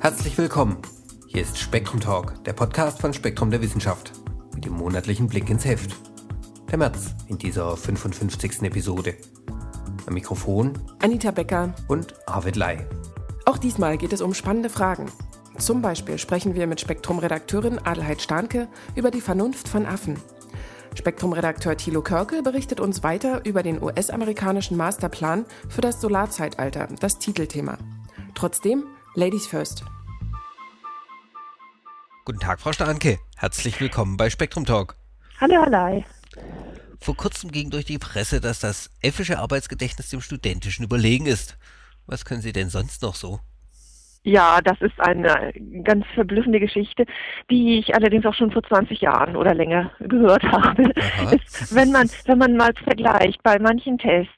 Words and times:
Herzlich 0.00 0.36
willkommen. 0.36 0.78
Hier 1.28 1.42
ist 1.42 1.58
Spektrum 1.58 2.00
Talk, 2.00 2.42
der 2.44 2.52
Podcast 2.52 3.00
von 3.00 3.14
Spektrum 3.14 3.50
der 3.50 3.62
Wissenschaft, 3.62 4.12
mit 4.54 4.64
dem 4.64 4.72
monatlichen 4.72 5.28
Blick 5.28 5.48
ins 5.48 5.64
Heft. 5.64 5.94
Der 6.70 6.78
März 6.78 7.14
in 7.28 7.38
dieser 7.38 7.76
55. 7.76 8.62
Episode. 8.62 9.14
Am 10.06 10.14
Mikrofon 10.14 10.72
Anita 11.00 11.30
Becker 11.30 11.74
und 11.88 12.14
Arvid 12.26 12.56
Lai. 12.56 12.86
Auch 13.46 13.58
diesmal 13.58 13.96
geht 13.96 14.12
es 14.12 14.22
um 14.22 14.34
spannende 14.34 14.70
Fragen. 14.70 15.10
Zum 15.58 15.82
Beispiel 15.82 16.18
sprechen 16.18 16.54
wir 16.54 16.66
mit 16.66 16.80
Spektrum-Redakteurin 16.80 17.78
Adelheid 17.78 18.22
Stahnke 18.22 18.68
über 18.96 19.10
die 19.10 19.20
Vernunft 19.20 19.68
von 19.68 19.86
Affen. 19.86 20.16
Spektrum-Redakteur 20.94 21.76
Thilo 21.76 22.02
Körkel 22.02 22.42
berichtet 22.42 22.80
uns 22.80 23.02
weiter 23.02 23.44
über 23.44 23.62
den 23.62 23.82
US-amerikanischen 23.82 24.76
Masterplan 24.76 25.46
für 25.68 25.80
das 25.80 26.00
Solarzeitalter, 26.00 26.88
das 27.00 27.18
Titelthema. 27.18 27.78
Trotzdem, 28.34 28.84
Ladies 29.14 29.46
first. 29.46 29.84
Guten 32.24 32.40
Tag, 32.40 32.60
Frau 32.60 32.72
Stahnke. 32.72 33.18
Herzlich 33.36 33.80
willkommen 33.80 34.16
bei 34.16 34.30
Spektrum 34.30 34.64
Talk. 34.64 34.96
Hallo, 35.40 35.56
hallo. 35.60 36.04
Vor 37.00 37.16
kurzem 37.16 37.50
ging 37.50 37.70
durch 37.70 37.84
die 37.84 37.98
Presse, 37.98 38.40
dass 38.40 38.60
das 38.60 38.90
effische 39.00 39.38
Arbeitsgedächtnis 39.38 40.10
dem 40.10 40.20
studentischen 40.20 40.84
überlegen 40.84 41.26
ist. 41.26 41.58
Was 42.06 42.24
können 42.24 42.40
Sie 42.40 42.52
denn 42.52 42.70
sonst 42.70 43.02
noch 43.02 43.16
so? 43.16 43.40
Ja, 44.24 44.60
das 44.62 44.80
ist 44.80 45.00
eine 45.00 45.52
ganz 45.82 46.06
verblüffende 46.14 46.60
Geschichte, 46.60 47.06
die 47.50 47.80
ich 47.80 47.94
allerdings 47.94 48.24
auch 48.24 48.34
schon 48.34 48.52
vor 48.52 48.62
20 48.62 49.00
Jahren 49.00 49.34
oder 49.34 49.52
länger 49.52 49.90
gehört 49.98 50.42
habe. 50.52 50.92
Ist, 51.32 51.74
wenn 51.74 51.90
man, 51.90 52.08
wenn 52.26 52.38
man 52.38 52.56
mal 52.56 52.72
vergleicht 52.84 53.42
bei 53.42 53.58
manchen 53.58 53.98
Tests, 53.98 54.32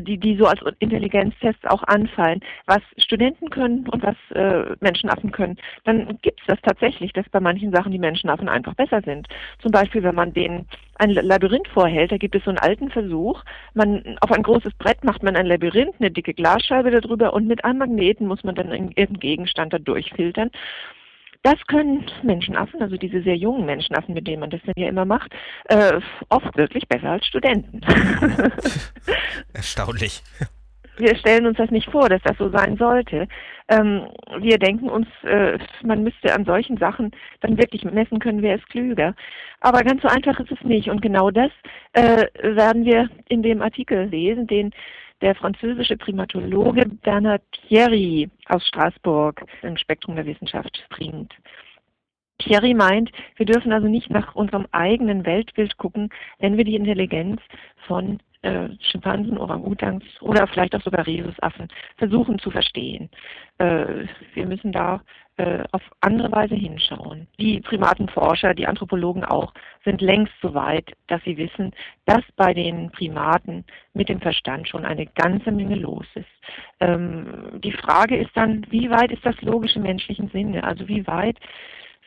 die, 0.00 0.18
die 0.18 0.36
so 0.36 0.46
als 0.46 0.60
Intelligenztests 0.78 1.64
auch 1.66 1.82
anfallen, 1.84 2.40
was 2.66 2.80
Studenten 2.98 3.50
können 3.50 3.88
und 3.88 4.02
was 4.02 4.16
äh, 4.34 4.74
Menschenaffen 4.80 5.32
können, 5.32 5.56
dann 5.84 6.18
gibt 6.22 6.40
es 6.40 6.46
das 6.46 6.60
tatsächlich, 6.62 7.12
dass 7.12 7.28
bei 7.30 7.40
manchen 7.40 7.72
Sachen 7.72 7.92
die 7.92 7.98
Menschenaffen 7.98 8.48
einfach 8.48 8.74
besser 8.74 9.00
sind. 9.02 9.28
Zum 9.60 9.70
Beispiel, 9.70 10.02
wenn 10.02 10.14
man 10.14 10.32
denen 10.32 10.66
ein 10.98 11.10
Labyrinth 11.10 11.68
vorhält, 11.68 12.12
da 12.12 12.16
gibt 12.16 12.34
es 12.34 12.44
so 12.44 12.50
einen 12.50 12.58
alten 12.58 12.90
Versuch, 12.90 13.42
man 13.74 14.16
auf 14.20 14.32
ein 14.32 14.42
großes 14.42 14.74
Brett 14.74 15.04
macht 15.04 15.22
man 15.22 15.36
ein 15.36 15.46
Labyrinth, 15.46 15.94
eine 15.98 16.10
dicke 16.10 16.34
Glasscheibe 16.34 16.90
darüber 16.90 17.32
und 17.34 17.46
mit 17.46 17.64
einem 17.64 17.78
Magneten 17.78 18.26
muss 18.26 18.42
man 18.44 18.54
dann 18.54 18.72
irgendeinen 18.72 19.20
Gegenstand 19.20 19.72
da 19.72 19.78
durchfiltern. 19.78 20.50
Das 21.46 21.64
können 21.68 22.04
Menschenaffen, 22.24 22.82
also 22.82 22.96
diese 22.96 23.22
sehr 23.22 23.36
jungen 23.36 23.66
Menschenaffen, 23.66 24.14
mit 24.14 24.26
denen 24.26 24.40
man 24.40 24.50
das 24.50 24.60
dann 24.66 24.74
ja 24.76 24.88
immer 24.88 25.04
macht, 25.04 25.32
äh, 25.66 26.00
oft 26.28 26.56
wirklich 26.56 26.88
besser 26.88 27.10
als 27.10 27.24
Studenten. 27.24 27.82
Erstaunlich. 29.54 30.24
Wir 30.96 31.14
stellen 31.14 31.46
uns 31.46 31.56
das 31.56 31.70
nicht 31.70 31.88
vor, 31.88 32.08
dass 32.08 32.20
das 32.24 32.36
so 32.36 32.50
sein 32.50 32.76
sollte. 32.76 33.28
Ähm, 33.68 34.08
wir 34.40 34.58
denken 34.58 34.88
uns, 34.88 35.06
äh, 35.22 35.56
man 35.84 36.02
müsste 36.02 36.34
an 36.34 36.44
solchen 36.46 36.78
Sachen 36.78 37.12
dann 37.42 37.58
wirklich 37.58 37.84
messen 37.84 38.18
können, 38.18 38.42
wer 38.42 38.56
ist 38.56 38.68
klüger. 38.68 39.14
Aber 39.60 39.84
ganz 39.84 40.02
so 40.02 40.08
einfach 40.08 40.40
ist 40.40 40.50
es 40.50 40.60
nicht. 40.62 40.90
Und 40.90 41.00
genau 41.00 41.30
das 41.30 41.52
äh, 41.92 42.26
werden 42.42 42.84
wir 42.84 43.08
in 43.28 43.44
dem 43.44 43.62
Artikel 43.62 44.06
lesen, 44.06 44.48
den 44.48 44.72
der 45.20 45.34
französische 45.34 45.96
Primatologe 45.96 46.86
Bernard 47.02 47.42
Thierry 47.68 48.28
aus 48.46 48.66
Straßburg 48.66 49.44
im 49.62 49.76
Spektrum 49.76 50.16
der 50.16 50.26
Wissenschaft 50.26 50.84
bringt. 50.90 51.32
Thierry 52.38 52.74
meint, 52.74 53.10
wir 53.36 53.46
dürfen 53.46 53.72
also 53.72 53.88
nicht 53.88 54.10
nach 54.10 54.34
unserem 54.34 54.66
eigenen 54.72 55.24
Weltbild 55.24 55.76
gucken, 55.78 56.10
wenn 56.38 56.56
wir 56.56 56.64
die 56.64 56.76
Intelligenz 56.76 57.40
von 57.86 58.20
äh, 58.42 58.68
Schimpansen, 58.80 59.38
Orang-Utans 59.38 60.04
oder 60.20 60.46
vielleicht 60.46 60.74
auch 60.76 60.82
sogar 60.82 61.06
Rhesusaffen 61.06 61.68
versuchen 61.96 62.38
zu 62.38 62.50
verstehen. 62.50 63.08
Äh, 63.58 64.04
wir 64.34 64.46
müssen 64.46 64.70
da 64.70 65.00
äh, 65.38 65.64
auf 65.72 65.82
andere 66.00 66.32
Weise 66.32 66.54
hinschauen. 66.54 67.26
Die 67.38 67.60
Primatenforscher, 67.60 68.54
die 68.54 68.66
Anthropologen 68.66 69.24
auch, 69.24 69.52
sind 69.84 70.00
längst 70.00 70.32
so 70.40 70.54
weit, 70.54 70.92
dass 71.08 71.22
sie 71.24 71.36
wissen, 71.36 71.72
dass 72.06 72.22
bei 72.36 72.54
den 72.54 72.90
Primaten 72.90 73.64
mit 73.92 74.08
dem 74.08 74.20
Verstand 74.20 74.68
schon 74.68 74.84
eine 74.84 75.06
ganze 75.06 75.52
Menge 75.52 75.76
los 75.76 76.06
ist. 76.14 76.26
Ähm, 76.80 77.60
die 77.62 77.72
Frage 77.72 78.16
ist 78.16 78.30
dann, 78.34 78.66
wie 78.70 78.90
weit 78.90 79.12
ist 79.12 79.26
das 79.26 79.40
logische 79.42 79.80
menschlichen 79.80 80.30
Sinne? 80.30 80.64
Also 80.64 80.88
wie 80.88 81.06
weit 81.06 81.38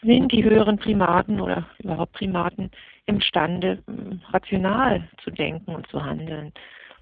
sind 0.02 0.32
die 0.32 0.44
höheren 0.44 0.78
Primaten 0.78 1.40
oder 1.40 1.68
überhaupt 1.80 2.14
Primaten 2.14 2.72
imstande, 3.06 3.84
hm, 3.86 4.22
rational 4.30 5.08
zu 5.24 5.32
denken 5.32 5.76
und 5.76 5.88
zu 5.88 6.04
handeln. 6.04 6.52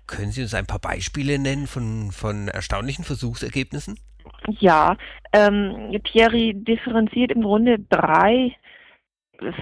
Können 0.07 0.31
Sie 0.31 0.41
uns 0.41 0.53
ein 0.53 0.66
paar 0.66 0.80
Beispiele 0.80 1.38
nennen 1.38 1.68
von, 1.68 2.12
von 2.12 2.47
erstaunlichen 2.47 3.03
Versuchsergebnissen? 3.03 4.00
Ja, 4.59 4.95
ähm, 5.33 5.91
Thierry 6.03 6.53
differenziert 6.55 7.31
im 7.31 7.41
Grunde 7.41 7.79
drei 7.79 8.55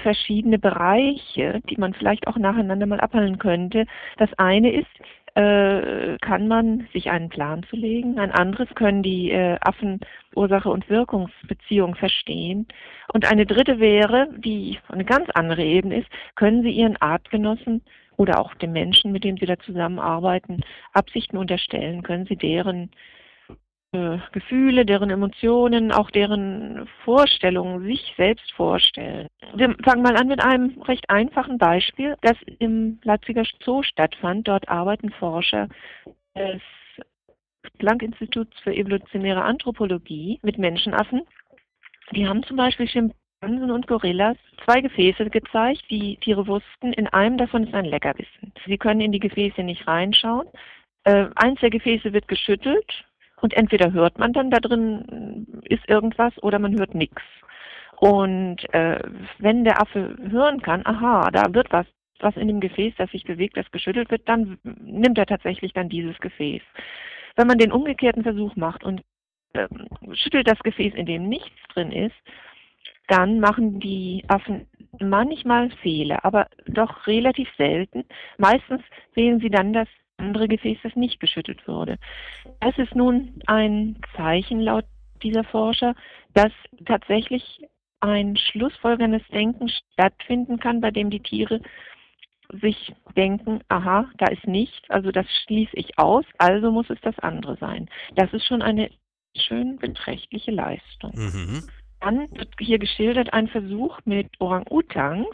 verschiedene 0.04 0.60
Bereiche, 0.60 1.62
die 1.70 1.78
man 1.78 1.94
vielleicht 1.94 2.28
auch 2.28 2.38
nacheinander 2.38 2.86
mal 2.86 3.00
abhandeln 3.00 3.40
könnte. 3.40 3.86
Das 4.18 4.30
eine 4.38 4.72
ist, 4.72 4.88
äh, 5.36 6.18
kann 6.20 6.48
man 6.48 6.88
sich 6.94 7.12
einen 7.12 7.30
Plan 7.30 7.64
zulegen. 7.70 8.18
Ein 8.18 8.32
anderes 8.32 8.70
können 8.76 9.04
die 9.04 9.32
äh, 9.32 9.58
Affen 9.62 10.00
Ursache- 10.34 10.70
und 10.70 10.90
Wirkungsbeziehung 10.90 11.96
verstehen. 11.96 12.68
Und 13.14 13.30
eine 13.30 13.46
dritte 13.46 13.80
wäre, 13.80 14.30
die 14.38 14.80
eine 14.88 15.04
ganz 15.06 15.30
andere 15.34 15.64
Ebene 15.64 15.98
ist, 15.98 16.08
können 16.36 16.64
sie 16.64 16.72
ihren 16.72 16.96
Artgenossen 17.02 17.82
oder 18.18 18.40
auch 18.40 18.54
den 18.56 18.72
Menschen, 18.72 19.12
mit 19.12 19.26
denen 19.26 19.38
sie 19.38 19.46
da 19.46 19.60
zusammenarbeiten, 19.60 20.62
Absichten 20.94 21.36
unterstellen, 21.36 22.02
können 22.02 22.26
sie 22.26 22.38
deren 22.38 22.90
Gefühle, 24.32 24.86
deren 24.86 25.10
Emotionen, 25.10 25.92
auch 25.92 26.12
deren 26.12 26.88
Vorstellungen 27.04 27.86
sich 27.86 28.14
selbst 28.18 28.52
vorstellen. 28.54 29.28
Wir 29.56 29.76
fangen 29.84 30.02
mal 30.02 30.18
an 30.18 30.28
mit 30.28 30.44
einem 30.44 30.82
recht 30.82 31.10
einfachen 31.10 31.58
Beispiel, 31.58 32.16
das 32.22 32.36
im 32.60 33.00
Leipziger 33.04 33.44
Zoo 33.64 33.84
stattfand. 33.84 34.48
Dort 34.48 34.68
arbeiten 34.68 35.12
Forscher 35.12 35.70
des 36.36 36.62
Planck-Instituts 37.80 38.60
für 38.60 38.76
evolutionäre 38.76 39.44
Anthropologie 39.44 40.40
mit 40.42 40.58
Menschenaffen. 40.58 41.22
Die 42.12 42.28
haben 42.28 42.44
zum 42.44 42.58
Beispiel 42.58 42.88
Schimpansen 42.88 43.72
und 43.72 43.88
Gorillas 43.88 44.38
zwei 44.64 44.82
Gefäße 44.82 45.30
gezeigt. 45.30 45.84
Die 45.90 46.18
Tiere 46.18 46.48
wussten, 46.48 46.94
in 46.94 47.08
einem 47.08 47.38
davon 47.38 47.66
ist 47.66 47.74
ein 47.74 47.86
Leckerbissen. 47.86 48.54
Sie 48.66 48.78
können 48.78 49.02
in 49.02 49.12
die 49.12 49.20
Gefäße 49.20 49.64
nicht 49.64 49.88
reinschauen. 49.88 50.48
Äh, 51.04 51.28
eins 51.36 51.60
der 51.62 51.70
Gefäße 51.70 52.14
wird 52.14 52.28
geschüttelt 52.28 53.06
und 53.46 53.54
entweder 53.54 53.94
hört 53.94 54.18
man 54.18 54.34
dann 54.34 54.50
da 54.50 54.58
drin 54.60 55.62
ist 55.70 55.88
irgendwas 55.88 56.34
oder 56.42 56.58
man 56.58 56.76
hört 56.80 56.96
nichts. 56.96 57.22
Und 57.98 58.58
äh, 58.74 59.00
wenn 59.38 59.64
der 59.64 59.80
Affe 59.80 60.18
hören 60.32 60.64
kann, 60.64 60.84
aha, 60.84 61.30
da 61.30 61.54
wird 61.54 61.72
was, 61.72 61.86
was 62.22 62.36
in 62.38 62.48
dem 62.48 62.60
Gefäß, 62.60 62.96
das 62.98 63.12
sich 63.12 63.24
bewegt, 63.24 63.56
das 63.56 63.70
geschüttelt 63.70 64.10
wird, 64.10 64.28
dann 64.28 64.58
nimmt 64.64 65.20
er 65.20 65.28
tatsächlich 65.28 65.74
dann 65.74 65.90
dieses 65.90 66.18
Gefäß. 66.18 66.64
Wenn 67.36 67.46
man 67.46 67.60
den 67.60 67.72
umgekehrten 67.72 68.24
Versuch 68.24 68.56
macht 68.56 68.84
und 68.84 69.04
äh, 69.54 69.68
schüttelt 70.14 70.50
das 70.50 70.58
Gefäß, 70.60 70.96
in 70.96 71.06
dem 71.06 71.30
nichts 71.30 71.62
drin 71.72 71.92
ist, 71.92 72.16
dann 73.10 73.40
machen 73.40 73.80
die 73.80 74.24
Affen 74.28 74.66
manchmal 75.00 75.70
Fehler, 75.84 76.26
aber 76.26 76.48
doch 76.66 77.06
relativ 77.06 77.48
selten. 77.58 78.06
Meistens 78.40 78.82
sehen 79.14 79.40
sie 79.40 79.52
dann 79.52 79.72
das 79.72 79.88
andere 80.18 80.48
Gefäß, 80.48 80.78
das 80.84 80.96
nicht 80.96 81.20
geschüttelt 81.20 81.68
wurde. 81.68 81.98
Das 82.60 82.78
ist 82.78 82.96
nun 82.96 83.42
ein 83.48 83.98
Zeichen 84.16 84.62
laut 84.62 84.86
dieser 85.24 85.44
Forscher, 85.44 85.96
dass 86.34 86.52
tatsächlich 86.86 87.62
ein 88.00 88.38
schlussfolgerndes 88.38 89.24
Denken 89.30 89.70
stattfinden 89.70 90.60
kann, 90.60 90.82
bei 90.82 90.92
dem 90.92 91.10
die 91.10 91.22
Tiere 91.22 91.62
sich 92.62 92.94
denken, 93.16 93.62
aha, 93.70 94.10
da 94.18 94.28
ist 94.28 94.46
nichts, 94.46 94.88
also 94.90 95.12
das 95.12 95.26
schließe 95.44 95.76
ich 95.76 95.98
aus, 95.98 96.26
also 96.38 96.72
muss 96.72 96.90
es 96.90 97.02
das 97.02 97.18
andere 97.20 97.58
sein. 97.58 97.90
Das 98.16 98.32
ist 98.34 98.46
schon 98.46 98.62
eine 98.62 98.92
schön 99.36 99.78
beträchtliche 99.78 100.52
Leistung. 100.52 101.12
Mhm. 101.16 101.64
Dann 102.02 102.30
wird 102.32 102.50
hier 102.60 102.78
geschildert 102.78 103.34
ein 103.34 103.48
Versuch 103.48 104.00
mit 104.06 104.30
Orang-Utans. 104.40 105.28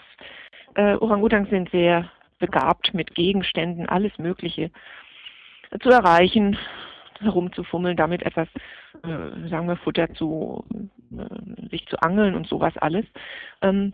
Äh, 0.75 0.95
Orang-Utans 0.95 1.49
sind 1.49 1.69
sehr 1.71 2.09
begabt 2.41 2.93
mit 2.93 3.15
Gegenständen, 3.15 3.87
alles 3.87 4.17
Mögliche 4.17 4.71
zu 5.81 5.89
erreichen, 5.89 6.57
herumzufummeln, 7.21 7.95
damit 7.95 8.23
etwas, 8.23 8.49
äh, 9.03 9.47
sagen 9.49 9.67
wir, 9.67 9.77
Futter 9.77 10.13
zu, 10.13 10.65
äh, 11.17 11.69
sich 11.69 11.85
zu 11.87 12.01
angeln 12.01 12.35
und 12.35 12.47
sowas 12.47 12.75
alles. 12.77 13.05
Ähm, 13.61 13.93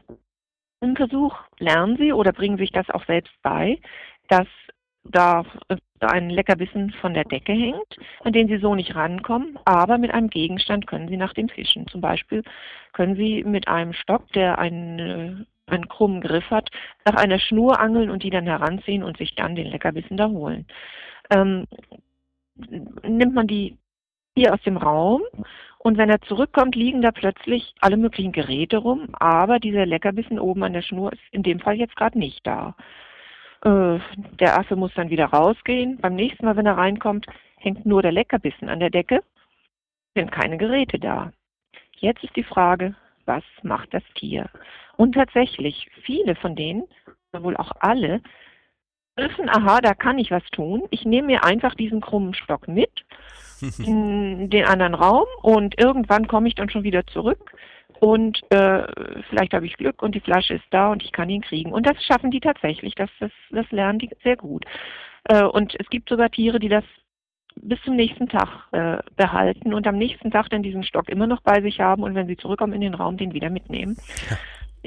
Im 0.81 0.95
Versuch 0.95 1.35
lernen 1.59 1.97
sie 1.97 2.13
oder 2.13 2.31
bringen 2.31 2.57
sich 2.57 2.71
das 2.71 2.89
auch 2.89 3.05
selbst 3.05 3.33
bei, 3.43 3.79
dass 4.29 4.47
da 5.03 5.43
ein 6.01 6.29
Leckerbissen 6.29 6.91
von 7.01 7.13
der 7.13 7.23
Decke 7.23 7.53
hängt, 7.53 7.97
an 8.23 8.33
den 8.33 8.47
sie 8.47 8.57
so 8.57 8.75
nicht 8.75 8.95
rankommen, 8.95 9.57
aber 9.65 9.97
mit 9.97 10.11
einem 10.11 10.29
Gegenstand 10.29 10.85
können 10.87 11.07
sie 11.07 11.17
nach 11.17 11.33
dem 11.33 11.49
Fischen. 11.49 11.87
Zum 11.87 12.01
Beispiel 12.01 12.43
können 12.93 13.15
sie 13.15 13.43
mit 13.43 13.67
einem 13.67 13.93
Stock, 13.93 14.27
der 14.33 14.59
einen 14.59 15.47
einen 15.67 15.87
krummen 15.87 16.21
Griff 16.21 16.49
hat, 16.49 16.69
nach 17.05 17.15
einer 17.15 17.39
Schnur 17.39 17.79
angeln 17.79 18.09
und 18.09 18.23
die 18.23 18.29
dann 18.29 18.45
heranziehen 18.45 19.03
und 19.03 19.17
sich 19.17 19.35
dann 19.35 19.55
den 19.55 19.67
Leckerbissen 19.67 20.17
da 20.17 20.29
holen. 20.29 20.65
Ähm, 21.29 21.65
nimmt 22.55 23.33
man 23.33 23.47
die 23.47 23.77
hier 24.35 24.53
aus 24.53 24.61
dem 24.61 24.77
Raum 24.77 25.21
und 25.79 25.97
wenn 25.97 26.09
er 26.09 26.21
zurückkommt, 26.21 26.75
liegen 26.75 27.01
da 27.01 27.11
plötzlich 27.11 27.73
alle 27.81 27.97
möglichen 27.97 28.31
Geräte 28.31 28.77
rum, 28.77 29.09
aber 29.13 29.59
dieser 29.59 29.85
Leckerbissen 29.85 30.39
oben 30.39 30.63
an 30.63 30.73
der 30.73 30.81
Schnur 30.81 31.13
ist 31.13 31.21
in 31.31 31.43
dem 31.43 31.59
Fall 31.59 31.75
jetzt 31.75 31.95
gerade 31.95 32.17
nicht 32.17 32.45
da. 32.45 32.75
Äh, 33.63 33.99
der 34.39 34.57
Affe 34.57 34.75
muss 34.75 34.93
dann 34.95 35.09
wieder 35.09 35.25
rausgehen. 35.25 35.97
Beim 35.97 36.15
nächsten 36.15 36.45
Mal, 36.45 36.55
wenn 36.55 36.65
er 36.65 36.77
reinkommt, 36.77 37.25
hängt 37.57 37.85
nur 37.85 38.01
der 38.01 38.11
Leckerbissen 38.11 38.69
an 38.69 38.79
der 38.79 38.89
Decke, 38.89 39.23
sind 40.15 40.31
keine 40.31 40.57
Geräte 40.57 40.99
da. 40.99 41.31
Jetzt 41.97 42.23
ist 42.23 42.35
die 42.35 42.43
Frage, 42.43 42.95
was 43.25 43.43
macht 43.63 43.93
das 43.93 44.03
Tier? 44.15 44.49
Und 44.97 45.13
tatsächlich, 45.13 45.89
viele 46.03 46.35
von 46.35 46.55
denen, 46.55 46.83
wohl 47.31 47.55
auch 47.55 47.71
alle, 47.79 48.21
wissen, 49.15 49.49
aha, 49.49 49.79
da 49.81 49.93
kann 49.93 50.19
ich 50.19 50.31
was 50.31 50.43
tun. 50.51 50.83
Ich 50.91 51.05
nehme 51.05 51.27
mir 51.27 51.43
einfach 51.43 51.75
diesen 51.75 52.01
krummen 52.01 52.33
Stock 52.33 52.67
mit 52.67 52.91
in 53.79 54.49
den 54.49 54.65
anderen 54.65 54.93
Raum 54.93 55.25
und 55.41 55.79
irgendwann 55.79 56.27
komme 56.27 56.47
ich 56.47 56.55
dann 56.55 56.69
schon 56.69 56.83
wieder 56.83 57.05
zurück 57.07 57.51
und 57.99 58.39
äh, 58.51 58.83
vielleicht 59.29 59.53
habe 59.53 59.65
ich 59.65 59.77
Glück 59.77 60.01
und 60.01 60.13
die 60.13 60.19
Flasche 60.19 60.55
ist 60.55 60.65
da 60.69 60.91
und 60.91 61.03
ich 61.03 61.11
kann 61.11 61.29
ihn 61.29 61.41
kriegen. 61.41 61.73
Und 61.73 61.87
das 61.87 62.01
schaffen 62.03 62.31
die 62.31 62.39
tatsächlich, 62.39 62.95
das, 62.95 63.09
das, 63.19 63.31
das 63.49 63.69
lernen 63.71 63.99
die 63.99 64.09
sehr 64.23 64.37
gut. 64.37 64.65
Äh, 65.25 65.43
und 65.43 65.75
es 65.79 65.87
gibt 65.89 66.09
sogar 66.09 66.29
Tiere, 66.29 66.59
die 66.59 66.69
das 66.69 66.83
bis 67.55 67.81
zum 67.81 67.95
nächsten 67.95 68.27
Tag 68.29 68.67
äh, 68.71 68.97
behalten 69.15 69.73
und 69.73 69.87
am 69.87 69.97
nächsten 69.97 70.29
Tag 70.29 70.49
dann 70.49 70.61
diesen 70.61 70.83
Stock 70.83 71.09
immer 71.09 71.25
noch 71.25 71.41
bei 71.41 71.59
sich 71.61 71.79
haben 71.79 72.03
und 72.03 72.13
wenn 72.13 72.27
sie 72.27 72.37
zurückkommen 72.37 72.73
in 72.73 72.81
den 72.81 72.93
Raum, 72.93 73.17
den 73.17 73.33
wieder 73.33 73.49
mitnehmen. 73.49 73.97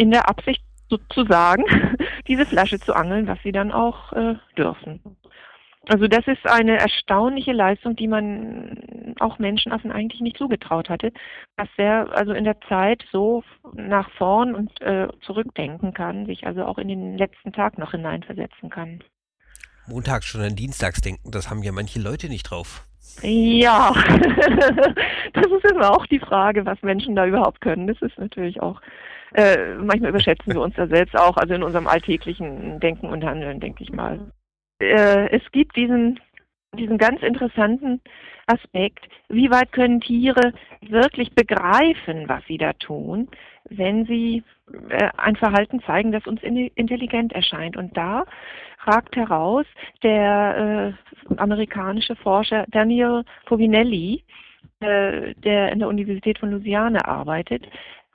In 0.01 0.11
der 0.11 0.29
Absicht 0.29 0.63
sozusagen, 0.89 1.65
diese 2.27 2.47
Flasche 2.47 2.81
zu 2.81 2.95
angeln, 2.95 3.27
was 3.27 3.39
sie 3.43 3.53
dann 3.53 3.71
auch 3.71 4.13
äh, 4.13 4.35
dürfen. 4.57 5.01
Also 5.89 6.09
das 6.09 6.27
ist 6.27 6.47
eine 6.47 6.79
erstaunliche 6.79 7.53
Leistung, 7.53 7.97
die 7.97 8.09
man 8.09 9.15
auch 9.19 9.39
Menschenaffen 9.39 9.91
eigentlich 9.91 10.21
nicht 10.21 10.37
zugetraut 10.39 10.89
hatte, 10.89 11.13
dass 11.57 11.69
er 11.77 12.17
also 12.17 12.33
in 12.33 12.45
der 12.45 12.61
Zeit 12.69 13.05
so 13.13 13.43
nach 13.75 14.11
vorn 14.13 14.55
und 14.55 14.81
äh, 14.83 15.09
zurückdenken 15.23 15.93
kann, 15.93 16.27
sich 16.27 16.47
also 16.47 16.65
auch 16.65 16.79
in 16.79 16.89
den 16.89 17.19
letzten 17.19 17.53
Tag 17.53 17.77
noch 17.79 17.91
hineinversetzen 17.91 18.71
kann. 18.71 19.03
Montags 19.87 20.27
schon 20.27 20.43
an 20.43 20.57
Dienstags 20.57 21.01
denken, 21.01 21.31
das 21.31 21.51
haben 21.51 21.63
ja 21.63 21.73
manche 21.73 22.01
Leute 22.01 22.29
nicht 22.29 22.45
drauf. 22.45 22.87
Ja, 23.23 23.93
das 25.33 25.47
ist 25.47 25.71
immer 25.71 25.91
auch 25.91 26.07
die 26.07 26.21
Frage, 26.21 26.65
was 26.65 26.81
Menschen 26.83 27.17
da 27.17 27.27
überhaupt 27.27 27.61
können. 27.61 27.87
Das 27.87 28.01
ist 28.01 28.19
natürlich 28.19 28.63
auch, 28.63 28.81
äh, 29.35 29.75
manchmal 29.75 30.11
überschätzen 30.11 30.55
wir 30.55 30.61
uns 30.61 30.75
da 30.77 30.87
selbst 30.87 31.17
auch, 31.17 31.37
also 31.37 31.55
in 31.55 31.63
unserem 31.63 31.87
alltäglichen 31.87 32.81
Denken 32.81 33.09
und 33.09 33.25
Handeln, 33.25 33.61
denke 33.61 33.83
ich 33.83 33.93
mal 33.93 34.21
äh, 34.81 35.29
es 35.31 35.43
gibt 35.53 35.77
diesen, 35.77 36.19
diesen 36.77 36.99
ganz 36.99 37.23
interessanten 37.23 38.01
Aspekt, 38.47 39.07
wie 39.29 39.51
weit 39.51 39.73
können 39.73 40.01
Tiere 40.01 40.53
wirklich 40.81 41.33
begreifen, 41.35 42.29
was 42.29 42.45
sie 42.47 42.59
da 42.59 42.73
tun, 42.73 43.29
wenn 43.69 44.07
sie 44.07 44.43
äh, 44.89 45.11
ein 45.17 45.37
Verhalten 45.37 45.81
zeigen, 45.83 46.11
das 46.11 46.27
uns 46.27 46.43
intelligent 46.43 47.33
erscheint. 47.33 47.77
Und 47.77 47.97
da 47.97 48.25
ragt 48.85 49.15
heraus 49.15 49.67
der 50.03 50.95
äh, 51.31 51.35
amerikanische 51.37 52.17
Forscher 52.17 52.65
Daniel 52.71 53.25
Povinelli, 53.47 54.25
äh, 54.81 55.35
der 55.35 55.73
in 55.73 55.79
der 55.79 55.89
Universität 55.89 56.39
von 56.39 56.51
Louisiana 56.51 57.05
arbeitet, 57.05 57.67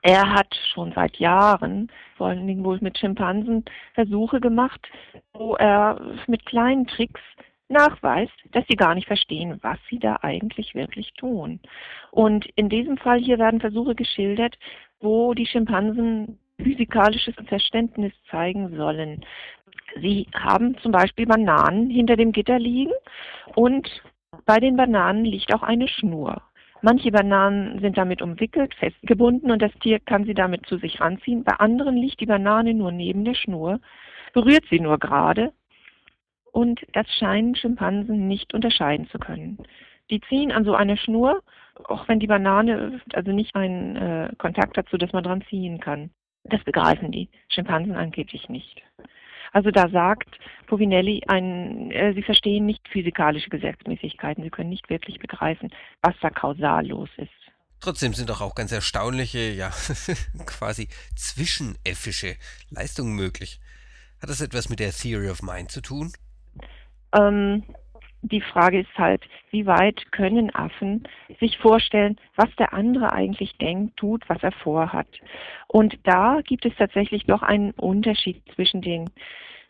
er 0.05 0.31
hat 0.35 0.53
schon 0.71 0.91
seit 0.91 1.17
Jahren, 1.17 1.91
vor 2.15 2.27
allen 2.27 2.45
Dingen 2.45 2.63
wohl 2.63 2.77
mit 2.79 2.95
Schimpansen, 2.95 3.65
Versuche 3.95 4.39
gemacht, 4.39 4.87
wo 5.33 5.55
er 5.55 5.99
mit 6.27 6.45
kleinen 6.45 6.85
Tricks 6.85 7.21
nachweist, 7.69 8.31
dass 8.51 8.63
sie 8.69 8.75
gar 8.75 8.93
nicht 8.93 9.07
verstehen, 9.07 9.57
was 9.63 9.79
sie 9.89 9.97
da 9.97 10.19
eigentlich 10.21 10.75
wirklich 10.75 11.11
tun. 11.13 11.59
Und 12.11 12.45
in 12.55 12.69
diesem 12.69 12.97
Fall 12.97 13.17
hier 13.17 13.39
werden 13.39 13.59
Versuche 13.59 13.95
geschildert, 13.95 14.55
wo 14.99 15.33
die 15.33 15.47
Schimpansen 15.47 16.37
physikalisches 16.61 17.33
Verständnis 17.47 18.13
zeigen 18.29 18.77
sollen. 18.77 19.25
Sie 20.01 20.27
haben 20.35 20.77
zum 20.83 20.91
Beispiel 20.91 21.25
Bananen 21.25 21.89
hinter 21.89 22.15
dem 22.15 22.31
Gitter 22.31 22.59
liegen 22.59 22.93
und 23.55 23.89
bei 24.45 24.59
den 24.59 24.75
Bananen 24.75 25.25
liegt 25.25 25.51
auch 25.51 25.63
eine 25.63 25.87
Schnur. 25.87 26.43
Manche 26.81 27.11
Bananen 27.11 27.79
sind 27.79 27.97
damit 27.97 28.21
umwickelt, 28.21 28.75
festgebunden 28.75 29.51
und 29.51 29.61
das 29.61 29.73
Tier 29.81 29.99
kann 29.99 30.25
sie 30.25 30.33
damit 30.33 30.65
zu 30.67 30.77
sich 30.77 30.99
ranziehen. 30.99 31.43
Bei 31.43 31.53
anderen 31.53 31.95
liegt 31.95 32.19
die 32.19 32.25
Banane 32.25 32.73
nur 32.73 32.91
neben 32.91 33.25
der 33.25 33.33
Schnur, 33.33 33.79
berührt 34.33 34.65
sie 34.69 34.79
nur 34.79 34.99
gerade 34.99 35.51
und 36.51 36.85
das 36.93 37.07
scheinen 37.09 37.55
Schimpansen 37.55 38.27
nicht 38.27 38.53
unterscheiden 38.53 39.07
zu 39.09 39.19
können. 39.19 39.57
Die 40.09 40.21
ziehen 40.21 40.51
an 40.51 40.65
so 40.65 40.75
einer 40.75 40.97
Schnur, 40.97 41.41
auch 41.85 42.07
wenn 42.07 42.19
die 42.19 42.27
Banane 42.27 43.01
also 43.13 43.31
nicht 43.31 43.55
einen 43.55 43.95
äh, 43.95 44.29
Kontakt 44.37 44.77
dazu, 44.77 44.97
dass 44.97 45.11
man 45.13 45.23
dran 45.23 45.43
ziehen 45.49 45.79
kann. 45.79 46.11
Das 46.43 46.63
begreifen 46.63 47.11
die 47.11 47.29
Schimpansen 47.49 47.95
angeblich 47.95 48.47
nicht. 48.49 48.81
Also 49.55 49.71
da 49.71 49.87
sagt 49.87 50.37
Povinelli, 50.67 51.21
ein, 51.27 51.89
äh, 51.91 52.13
sie 52.13 52.23
verstehen 52.23 52.65
nicht 52.65 52.85
physikalische 52.89 53.49
Gesetzmäßigkeiten, 53.49 54.43
sie 54.43 54.49
können 54.49 54.67
nicht 54.67 54.89
wirklich 54.89 55.17
begreifen, 55.17 55.71
was 56.01 56.13
da 56.21 56.29
kausal 56.29 56.85
los 56.85 57.07
ist. 57.15 57.29
Trotzdem 57.79 58.13
sind 58.13 58.29
doch 58.29 58.41
auch 58.41 58.53
ganz 58.53 58.73
erstaunliche, 58.73 59.53
ja, 59.53 59.69
quasi 60.45 60.89
zwischenäffische 61.15 62.35
Leistungen 62.69 63.15
möglich. 63.15 63.61
Hat 64.21 64.29
das 64.29 64.41
etwas 64.41 64.67
mit 64.67 64.81
der 64.81 64.91
Theory 64.91 65.29
of 65.29 65.41
Mind 65.41 65.71
zu 65.71 65.79
tun? 65.79 66.11
Ähm, 67.17 67.63
die 68.31 68.41
Frage 68.41 68.79
ist 68.79 68.97
halt, 68.97 69.23
wie 69.51 69.65
weit 69.65 70.11
können 70.11 70.53
Affen 70.53 71.03
sich 71.39 71.57
vorstellen, 71.59 72.17
was 72.35 72.53
der 72.57 72.73
andere 72.73 73.13
eigentlich 73.13 73.57
denkt, 73.57 73.97
tut, 73.97 74.27
was 74.27 74.41
er 74.41 74.51
vorhat. 74.51 75.07
Und 75.67 75.97
da 76.03 76.41
gibt 76.43 76.65
es 76.65 76.75
tatsächlich 76.75 77.25
doch 77.25 77.43
einen 77.43 77.71
Unterschied 77.71 78.41
zwischen 78.55 78.81
den 78.81 79.09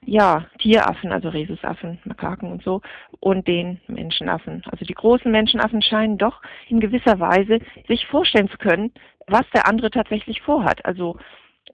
ja, 0.05 0.45
Tieraffen, 0.59 1.11
also 1.11 1.29
Rhesusaffen, 1.29 1.99
Makaken 2.05 2.51
und 2.51 2.63
so, 2.63 2.81
und 3.19 3.47
den 3.47 3.81
Menschenaffen. 3.87 4.63
Also 4.71 4.85
die 4.85 4.93
großen 4.93 5.31
Menschenaffen 5.31 5.81
scheinen 5.81 6.17
doch 6.17 6.41
in 6.67 6.79
gewisser 6.79 7.19
Weise 7.19 7.59
sich 7.87 8.05
vorstellen 8.05 8.49
zu 8.49 8.57
können, 8.57 8.91
was 9.27 9.49
der 9.53 9.67
andere 9.67 9.89
tatsächlich 9.89 10.41
vorhat. 10.41 10.85
Also 10.85 11.17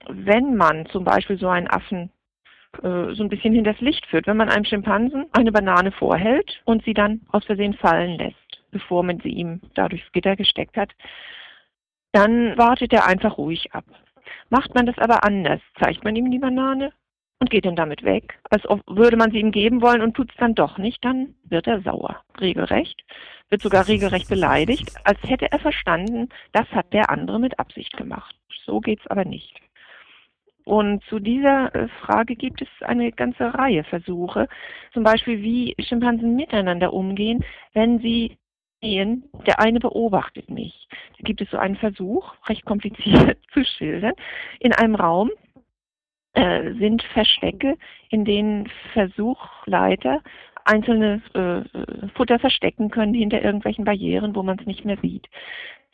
wenn 0.08 0.56
man 0.56 0.86
zum 0.86 1.04
Beispiel 1.04 1.38
so 1.38 1.48
einen 1.48 1.68
Affen 1.68 2.10
äh, 2.78 3.14
so 3.14 3.22
ein 3.22 3.28
bisschen 3.28 3.54
hinters 3.54 3.80
Licht 3.80 4.06
führt, 4.06 4.26
wenn 4.26 4.36
man 4.36 4.48
einem 4.48 4.64
Schimpansen 4.64 5.26
eine 5.32 5.52
Banane 5.52 5.92
vorhält 5.92 6.62
und 6.64 6.84
sie 6.84 6.94
dann 6.94 7.20
aus 7.30 7.44
Versehen 7.44 7.74
fallen 7.74 8.18
lässt, 8.18 8.62
bevor 8.70 9.02
man 9.02 9.20
sie 9.20 9.30
ihm 9.30 9.60
da 9.74 9.88
durchs 9.88 10.10
Gitter 10.12 10.36
gesteckt 10.36 10.76
hat, 10.76 10.90
dann 12.12 12.56
wartet 12.58 12.92
er 12.92 13.06
einfach 13.06 13.38
ruhig 13.38 13.72
ab. 13.72 13.84
Macht 14.50 14.74
man 14.74 14.86
das 14.86 14.98
aber 14.98 15.24
anders, 15.24 15.60
zeigt 15.80 16.04
man 16.04 16.16
ihm 16.16 16.30
die 16.30 16.38
Banane 16.38 16.92
und 17.40 17.50
geht 17.50 17.64
dann 17.64 17.76
damit 17.76 18.04
weg, 18.04 18.38
als 18.50 18.62
würde 18.86 19.16
man 19.16 19.32
sie 19.32 19.40
ihm 19.40 19.50
geben 19.50 19.82
wollen 19.82 20.00
und 20.00 20.14
tut 20.14 20.30
es 20.30 20.36
dann 20.36 20.54
doch 20.54 20.78
nicht, 20.78 21.04
dann 21.04 21.34
wird 21.44 21.66
er 21.66 21.80
sauer, 21.82 22.22
regelrecht, 22.40 23.02
wird 23.48 23.62
sogar 23.62 23.88
regelrecht 23.88 24.28
beleidigt, 24.28 24.92
als 25.04 25.18
hätte 25.24 25.50
er 25.50 25.58
verstanden, 25.58 26.28
das 26.52 26.68
hat 26.70 26.92
der 26.92 27.10
andere 27.10 27.40
mit 27.40 27.58
Absicht 27.58 27.96
gemacht. 27.96 28.36
So 28.64 28.80
geht's 28.80 29.06
aber 29.08 29.24
nicht. 29.24 29.60
Und 30.64 31.02
zu 31.04 31.18
dieser 31.18 31.74
äh, 31.74 31.88
Frage 32.00 32.36
gibt 32.36 32.62
es 32.62 32.68
eine 32.82 33.12
ganze 33.12 33.54
Reihe 33.54 33.84
Versuche, 33.84 34.48
zum 34.92 35.02
Beispiel 35.02 35.42
wie 35.42 35.74
Schimpansen 35.80 36.36
miteinander 36.36 36.92
umgehen, 36.92 37.44
wenn 37.72 37.98
sie 37.98 38.36
sehen, 38.80 39.24
der 39.46 39.60
eine 39.60 39.80
beobachtet 39.80 40.50
mich. 40.50 40.88
Da 41.18 41.24
gibt 41.24 41.40
es 41.40 41.50
so 41.50 41.56
einen 41.56 41.76
Versuch, 41.76 42.34
recht 42.48 42.64
kompliziert 42.64 43.38
zu 43.52 43.64
schildern, 43.64 44.14
in 44.60 44.72
einem 44.72 44.94
Raum, 44.94 45.30
äh, 46.34 46.72
sind 46.74 47.02
Verstecke, 47.12 47.76
in 48.08 48.24
denen 48.24 48.68
Versuchleiter 48.92 50.22
einzelne 50.64 51.20
äh, 51.34 52.08
Futter 52.14 52.38
verstecken 52.38 52.90
können 52.90 53.14
hinter 53.14 53.42
irgendwelchen 53.42 53.84
Barrieren, 53.84 54.34
wo 54.34 54.42
man 54.42 54.58
es 54.58 54.66
nicht 54.66 54.84
mehr 54.84 54.96
sieht. 55.02 55.28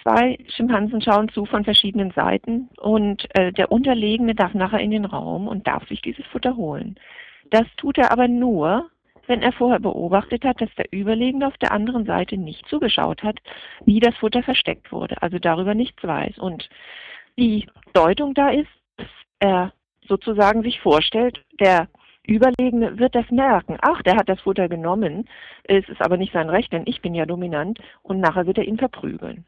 Zwei 0.02 0.38
Schimpansen 0.48 1.02
schauen 1.02 1.28
zu 1.30 1.44
von 1.44 1.64
verschiedenen 1.64 2.12
Seiten 2.12 2.68
und 2.78 3.26
äh, 3.36 3.52
der 3.52 3.72
Unterlegene 3.72 4.34
darf 4.34 4.54
nachher 4.54 4.80
in 4.80 4.92
den 4.92 5.04
Raum 5.04 5.48
und 5.48 5.66
darf 5.66 5.86
sich 5.88 6.00
dieses 6.00 6.24
Futter 6.26 6.56
holen. 6.56 6.96
Das 7.50 7.66
tut 7.76 7.98
er 7.98 8.12
aber 8.12 8.28
nur, 8.28 8.90
wenn 9.26 9.42
er 9.42 9.52
vorher 9.52 9.80
beobachtet 9.80 10.44
hat, 10.44 10.60
dass 10.60 10.74
der 10.76 10.92
Überlegene 10.92 11.46
auf 11.46 11.56
der 11.58 11.72
anderen 11.72 12.06
Seite 12.06 12.36
nicht 12.36 12.66
zugeschaut 12.68 13.22
hat, 13.22 13.38
wie 13.84 14.00
das 14.00 14.16
Futter 14.16 14.42
versteckt 14.42 14.92
wurde, 14.92 15.20
also 15.22 15.38
darüber 15.38 15.74
nichts 15.74 16.02
weiß. 16.02 16.38
Und 16.38 16.68
die 17.36 17.66
Deutung 17.92 18.34
da 18.34 18.50
ist, 18.50 18.70
dass 18.96 19.08
er 19.40 19.72
sozusagen 20.06 20.62
sich 20.62 20.80
vorstellt, 20.80 21.44
der 21.60 21.88
Überlegene 22.26 22.98
wird 22.98 23.14
das 23.14 23.30
merken. 23.30 23.78
Ach, 23.80 24.02
der 24.02 24.16
hat 24.16 24.28
das 24.28 24.40
Futter 24.40 24.68
genommen, 24.68 25.28
es 25.64 25.88
ist 25.88 26.00
aber 26.02 26.16
nicht 26.16 26.32
sein 26.32 26.50
Recht, 26.50 26.72
denn 26.72 26.82
ich 26.86 27.00
bin 27.00 27.14
ja 27.14 27.26
dominant 27.26 27.78
und 28.02 28.20
nachher 28.20 28.46
wird 28.46 28.58
er 28.58 28.64
ihn 28.64 28.78
verprügeln. 28.78 29.44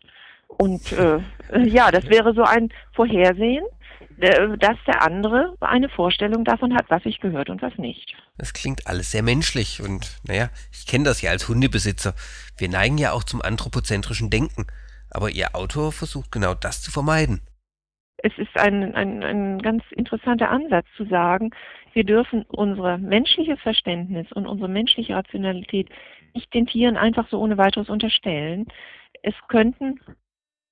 Und 0.60 0.92
äh, 0.92 1.20
ja, 1.64 1.90
das 1.90 2.06
wäre 2.10 2.34
so 2.34 2.42
ein 2.42 2.68
Vorhersehen, 2.92 3.64
dass 4.18 4.76
der 4.86 5.02
andere 5.02 5.54
eine 5.60 5.88
Vorstellung 5.88 6.44
davon 6.44 6.74
hat, 6.74 6.84
was 6.90 7.06
ich 7.06 7.18
gehört 7.20 7.48
und 7.48 7.62
was 7.62 7.78
nicht. 7.78 8.14
Das 8.36 8.52
klingt 8.52 8.86
alles 8.86 9.10
sehr 9.10 9.22
menschlich 9.22 9.80
und 9.80 10.18
naja, 10.28 10.50
ich 10.70 10.86
kenne 10.86 11.04
das 11.04 11.22
ja 11.22 11.30
als 11.30 11.48
Hundebesitzer. 11.48 12.12
Wir 12.58 12.68
neigen 12.68 12.98
ja 12.98 13.12
auch 13.12 13.24
zum 13.24 13.40
anthropozentrischen 13.40 14.28
Denken. 14.28 14.66
Aber 15.10 15.30
Ihr 15.30 15.56
Autor 15.56 15.92
versucht 15.92 16.30
genau 16.30 16.52
das 16.52 16.82
zu 16.82 16.90
vermeiden. 16.90 17.40
Es 18.18 18.36
ist 18.36 18.54
ein, 18.56 18.94
ein, 18.94 19.24
ein 19.24 19.62
ganz 19.62 19.82
interessanter 19.92 20.50
Ansatz 20.50 20.86
zu 20.98 21.06
sagen, 21.06 21.52
wir 21.94 22.04
dürfen 22.04 22.44
unser 22.48 22.98
menschliches 22.98 23.58
Verständnis 23.60 24.30
und 24.32 24.46
unsere 24.46 24.68
menschliche 24.68 25.14
Rationalität 25.14 25.88
nicht 26.34 26.52
den 26.52 26.66
Tieren 26.66 26.98
einfach 26.98 27.26
so 27.30 27.40
ohne 27.40 27.56
weiteres 27.56 27.88
unterstellen. 27.88 28.66
Es 29.22 29.34
könnten 29.48 29.98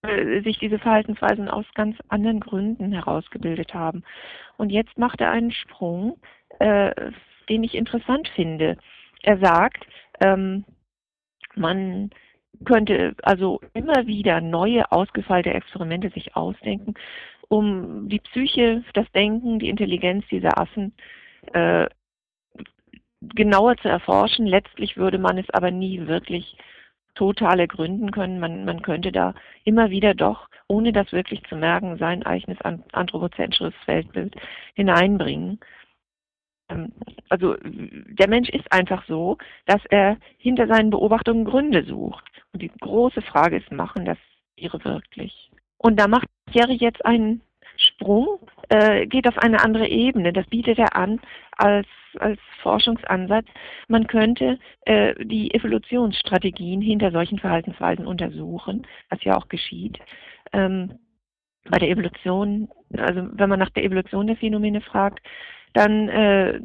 äh, 0.09 0.41
sich 0.43 0.59
diese 0.59 0.79
Verhaltensweisen 0.79 1.49
aus 1.49 1.67
ganz 1.75 1.97
anderen 2.09 2.41
Gründen 2.41 2.93
herausgebildet 2.93 3.75
haben. 3.75 4.03
Und 4.57 4.71
jetzt 4.71 4.99
macht 4.99 5.21
er 5.21 5.31
einen 5.31 5.53
Sprung, 5.53 6.19
äh, 6.59 6.93
den 7.49 7.63
ich 7.63 7.75
interessant 7.75 8.29
finde. 8.35 8.77
Er 9.23 9.39
sagt, 9.39 9.87
ähm, 10.21 10.65
man 11.55 12.11
könnte 12.65 13.15
also 13.23 13.61
immer 13.75 14.07
wieder 14.07 14.41
neue 14.41 14.91
ausgefeilte 14.91 15.51
Experimente 15.51 16.11
sich 16.11 16.35
ausdenken, 16.37 16.95
um 17.49 18.09
die 18.09 18.21
Psyche, 18.21 18.83
das 18.95 19.11
Denken, 19.13 19.59
die 19.59 19.69
Intelligenz 19.69 20.27
dieser 20.29 20.59
Affen 20.59 20.93
äh, 21.53 21.87
genauer 23.21 23.77
zu 23.79 23.89
erforschen. 23.89 24.47
Letztlich 24.47 24.97
würde 24.97 25.19
man 25.19 25.39
es 25.39 25.49
aber 25.51 25.71
nie 25.71 26.07
wirklich 26.07 26.57
total 27.19 27.59
ergründen 27.59 28.13
können. 28.13 28.39
Man, 28.39 28.65
man 28.65 28.81
könnte 28.81 29.11
da 29.11 29.35
immer 29.65 29.91
wieder 29.91 30.15
doch, 30.15 30.49
ohne 30.69 30.93
das 30.93 31.11
wirklich 31.13 31.43
zu 31.49 31.57
merken, 31.57 31.99
sein 31.99 32.23
eigenes 32.25 32.61
anthropozentrisches 32.63 33.75
Weltbild 33.87 34.37
hineinbringen. 34.75 35.59
Ähm, 36.71 36.93
also 37.29 37.57
der 37.63 38.29
Mensch 38.29 38.49
ist 38.51 38.71
einfach 38.73 39.05
so, 39.07 39.37
dass 39.67 39.85
er 39.91 40.17
hinter 40.39 40.69
seinen 40.69 40.91
Beobachtungen 40.91 41.45
Gründe 41.45 41.83
sucht. 41.85 42.25
Und 42.53 42.63
die 42.63 42.71
große 42.81 43.23
Frage 43.23 43.57
ist, 43.57 43.73
machen 43.73 44.05
das 44.05 44.19
Tiere 44.57 44.83
wirklich? 44.85 45.51
Und 45.77 45.99
da 45.99 46.07
macht 46.07 46.29
Jerry 46.53 46.77
jetzt 46.77 47.05
einen 47.05 47.41
Sprung, 47.77 48.39
äh, 48.69 49.07
geht 49.07 49.27
auf 49.27 49.39
eine 49.39 49.61
andere 49.65 49.89
Ebene. 49.89 50.33
Das 50.33 50.47
bietet 50.47 50.79
er 50.79 50.95
an 50.95 51.21
als, 51.57 51.89
als 52.19 52.39
Forschungsansatz. 52.63 53.47
Man 53.89 54.07
könnte 54.07 54.59
äh, 54.87 55.15
die 55.25 55.55
Evolutionsstrategien 55.55 56.81
hinter 56.81 57.11
solchen 57.11 57.39
Verhaltensweisen 57.39 58.07
untersuchen, 58.07 58.87
was 59.11 59.23
ja 59.25 59.37
auch 59.37 59.49
geschieht. 59.49 59.99
Ähm, 60.53 60.99
bei 61.71 61.79
der 61.79 61.91
Evolution, 61.91 62.69
also 62.97 63.29
wenn 63.33 63.49
man 63.49 63.59
nach 63.59 63.71
der 63.71 63.85
Evolution 63.85 64.27
der 64.27 64.37
Phänomene 64.37 64.81
fragt, 64.81 65.21
dann 65.75 66.09
äh, 66.09 66.61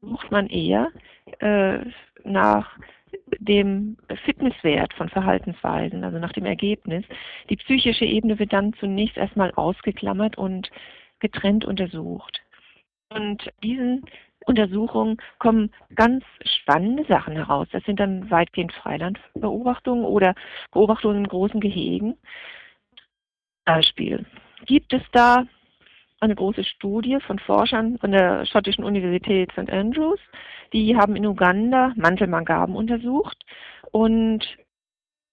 sucht 0.00 0.30
man 0.30 0.46
eher 0.48 0.90
äh, 1.40 1.78
nach 2.24 2.78
dem 3.38 3.96
Fitnesswert 4.24 4.92
von 4.94 5.08
Verhaltensweisen, 5.08 6.04
also 6.04 6.18
nach 6.18 6.32
dem 6.32 6.46
Ergebnis. 6.46 7.04
Die 7.50 7.56
psychische 7.56 8.04
Ebene 8.04 8.38
wird 8.38 8.52
dann 8.52 8.72
zunächst 8.74 9.16
erstmal 9.16 9.52
ausgeklammert 9.52 10.36
und 10.36 10.70
getrennt 11.20 11.64
untersucht. 11.64 12.42
Und 13.10 13.50
diesen 13.62 14.04
Untersuchungen 14.46 15.18
kommen 15.38 15.70
ganz 15.94 16.24
spannende 16.44 17.04
Sachen 17.06 17.34
heraus. 17.34 17.68
Das 17.72 17.84
sind 17.84 18.00
dann 18.00 18.30
weitgehend 18.30 18.72
Freilandbeobachtungen 18.72 20.04
oder 20.04 20.34
Beobachtungen 20.72 21.18
in 21.18 21.28
großen 21.28 21.60
Gehegen. 21.60 22.16
Beispiel. 23.64 24.26
Gibt 24.66 24.92
es 24.92 25.02
da 25.12 25.44
eine 26.20 26.34
große 26.34 26.64
Studie 26.64 27.18
von 27.26 27.38
Forschern 27.38 27.98
von 27.98 28.12
der 28.12 28.46
schottischen 28.46 28.84
Universität 28.84 29.52
St. 29.52 29.70
Andrews. 29.70 30.20
Die 30.72 30.96
haben 30.96 31.16
in 31.16 31.26
Uganda 31.26 31.92
Mantelmangaben 31.96 32.76
untersucht 32.76 33.44
und 33.92 34.40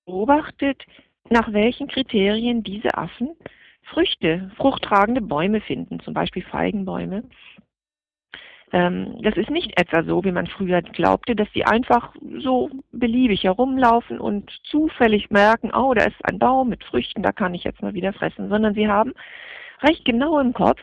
beobachtet, 0.05 0.83
nach 1.29 1.53
welchen 1.53 1.87
Kriterien 1.87 2.63
diese 2.63 2.97
Affen 2.97 3.35
Früchte, 3.83 4.51
fruchttragende 4.55 5.21
Bäume 5.21 5.59
finden, 5.61 5.99
zum 6.01 6.13
Beispiel 6.13 6.43
Feigenbäume. 6.43 7.23
Ähm, 8.73 9.17
das 9.21 9.35
ist 9.35 9.49
nicht 9.49 9.77
etwa 9.79 10.03
so, 10.03 10.23
wie 10.23 10.31
man 10.31 10.47
früher 10.47 10.81
glaubte, 10.81 11.35
dass 11.35 11.47
sie 11.53 11.65
einfach 11.65 12.15
so 12.39 12.69
beliebig 12.91 13.43
herumlaufen 13.43 14.19
und 14.19 14.49
zufällig 14.63 15.29
merken, 15.29 15.71
oh, 15.73 15.93
da 15.93 16.05
ist 16.05 16.23
ein 16.23 16.39
Baum 16.39 16.69
mit 16.69 16.83
Früchten, 16.83 17.21
da 17.21 17.31
kann 17.31 17.53
ich 17.53 17.63
jetzt 17.63 17.81
mal 17.81 17.93
wieder 17.93 18.13
fressen, 18.13 18.49
sondern 18.49 18.73
sie 18.73 18.87
haben 18.87 19.13
recht 19.81 20.05
genau 20.05 20.39
im 20.39 20.53
Kopf, 20.53 20.79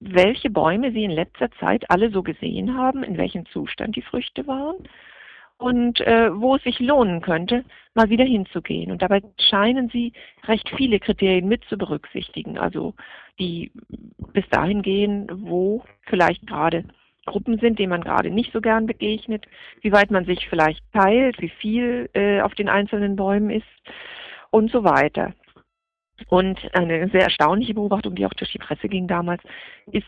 welche 0.00 0.50
Bäume 0.50 0.92
sie 0.92 1.04
in 1.04 1.10
letzter 1.10 1.50
Zeit 1.52 1.90
alle 1.90 2.10
so 2.10 2.22
gesehen 2.22 2.76
haben, 2.76 3.02
in 3.02 3.18
welchem 3.18 3.46
Zustand 3.46 3.96
die 3.96 4.02
Früchte 4.02 4.46
waren 4.46 4.76
und 5.58 6.00
äh, 6.00 6.30
wo 6.32 6.56
es 6.56 6.62
sich 6.62 6.78
lohnen 6.80 7.22
könnte, 7.22 7.64
mal 7.94 8.10
wieder 8.10 8.24
hinzugehen. 8.24 8.90
Und 8.90 9.02
dabei 9.02 9.22
scheinen 9.38 9.88
sie 9.88 10.12
recht 10.44 10.68
viele 10.76 11.00
Kriterien 11.00 11.48
mit 11.48 11.64
zu 11.64 11.78
berücksichtigen, 11.78 12.58
also 12.58 12.94
die 13.38 13.72
bis 14.32 14.46
dahin 14.50 14.82
gehen, 14.82 15.26
wo 15.32 15.82
vielleicht 16.06 16.46
gerade 16.46 16.84
Gruppen 17.26 17.58
sind, 17.58 17.78
denen 17.78 17.90
man 17.90 18.02
gerade 18.02 18.30
nicht 18.30 18.52
so 18.52 18.60
gern 18.60 18.86
begegnet, 18.86 19.46
wie 19.82 19.92
weit 19.92 20.10
man 20.10 20.24
sich 20.24 20.48
vielleicht 20.48 20.82
teilt, 20.92 21.40
wie 21.40 21.50
viel 21.50 22.08
äh, 22.14 22.40
auf 22.40 22.54
den 22.54 22.68
einzelnen 22.68 23.16
Bäumen 23.16 23.50
ist 23.50 23.66
und 24.50 24.70
so 24.70 24.84
weiter. 24.84 25.34
Und 26.28 26.58
eine 26.74 27.08
sehr 27.10 27.24
erstaunliche 27.24 27.74
Beobachtung, 27.74 28.14
die 28.14 28.24
auch 28.24 28.34
durch 28.34 28.52
die 28.52 28.58
Presse 28.58 28.88
ging 28.88 29.06
damals, 29.06 29.42
ist, 29.92 30.06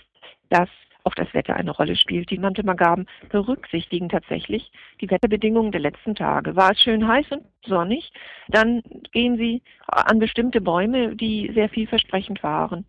dass 0.49 0.71
auch 1.05 1.15
das 1.15 1.33
Wetter 1.33 1.55
eine 1.55 1.71
Rolle 1.71 1.97
spielt. 1.97 2.31
Die 2.31 2.39
Mantelmagaben 2.39 3.07
berücksichtigen 3.31 4.09
tatsächlich 4.09 4.71
die 5.01 5.11
Wetterbedingungen 5.11 5.73
der 5.73 5.81
letzten 5.81 6.15
Tage. 6.15 6.57
War 6.57 6.73
es 6.73 6.81
schön 6.81 7.07
heiß 7.07 7.31
und 7.31 7.45
sonnig, 7.65 8.13
dann 8.49 8.83
gehen 9.13 9.37
sie 9.37 9.63
an 9.87 10.19
bestimmte 10.19 10.61
Bäume, 10.61 11.17
die 11.17 11.51
sehr 11.55 11.69
vielversprechend 11.69 12.43
waren. 12.43 12.87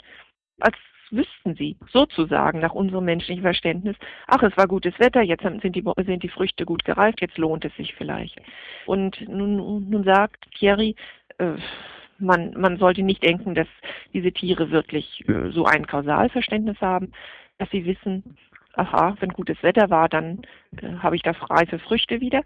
Als 0.59 0.75
wüssten 1.11 1.55
sie 1.55 1.77
sozusagen 1.91 2.59
nach 2.59 2.73
unserem 2.73 3.05
menschlichen 3.05 3.43
Verständnis, 3.43 3.95
ach, 4.27 4.43
es 4.43 4.55
war 4.57 4.67
gutes 4.67 4.97
Wetter, 4.99 5.21
jetzt 5.21 5.43
sind 5.43 5.75
die, 5.75 5.83
sind 6.05 6.23
die 6.23 6.29
Früchte 6.29 6.65
gut 6.65 6.85
gereift, 6.85 7.21
jetzt 7.21 7.37
lohnt 7.37 7.65
es 7.65 7.75
sich 7.75 7.95
vielleicht. 7.95 8.39
Und 8.85 9.27
nun, 9.27 9.89
nun 9.89 10.03
sagt 10.03 10.45
Thierry, 10.57 10.95
äh, 11.37 11.53
man, 12.19 12.53
man 12.57 12.77
sollte 12.77 13.03
nicht 13.03 13.23
denken, 13.23 13.55
dass 13.55 13.67
diese 14.13 14.31
Tiere 14.31 14.71
wirklich 14.71 15.27
äh, 15.27 15.51
so 15.51 15.65
ein 15.65 15.87
Kausalverständnis 15.87 16.79
haben, 16.81 17.11
dass 17.57 17.69
sie 17.71 17.85
wissen, 17.85 18.37
aha, 18.73 19.15
wenn 19.19 19.29
gutes 19.29 19.61
Wetter 19.63 19.89
war, 19.89 20.09
dann 20.09 20.41
äh, 20.81 20.87
habe 20.99 21.15
ich 21.15 21.21
da 21.21 21.31
reife 21.31 21.79
Früchte 21.79 22.21
wieder, 22.21 22.43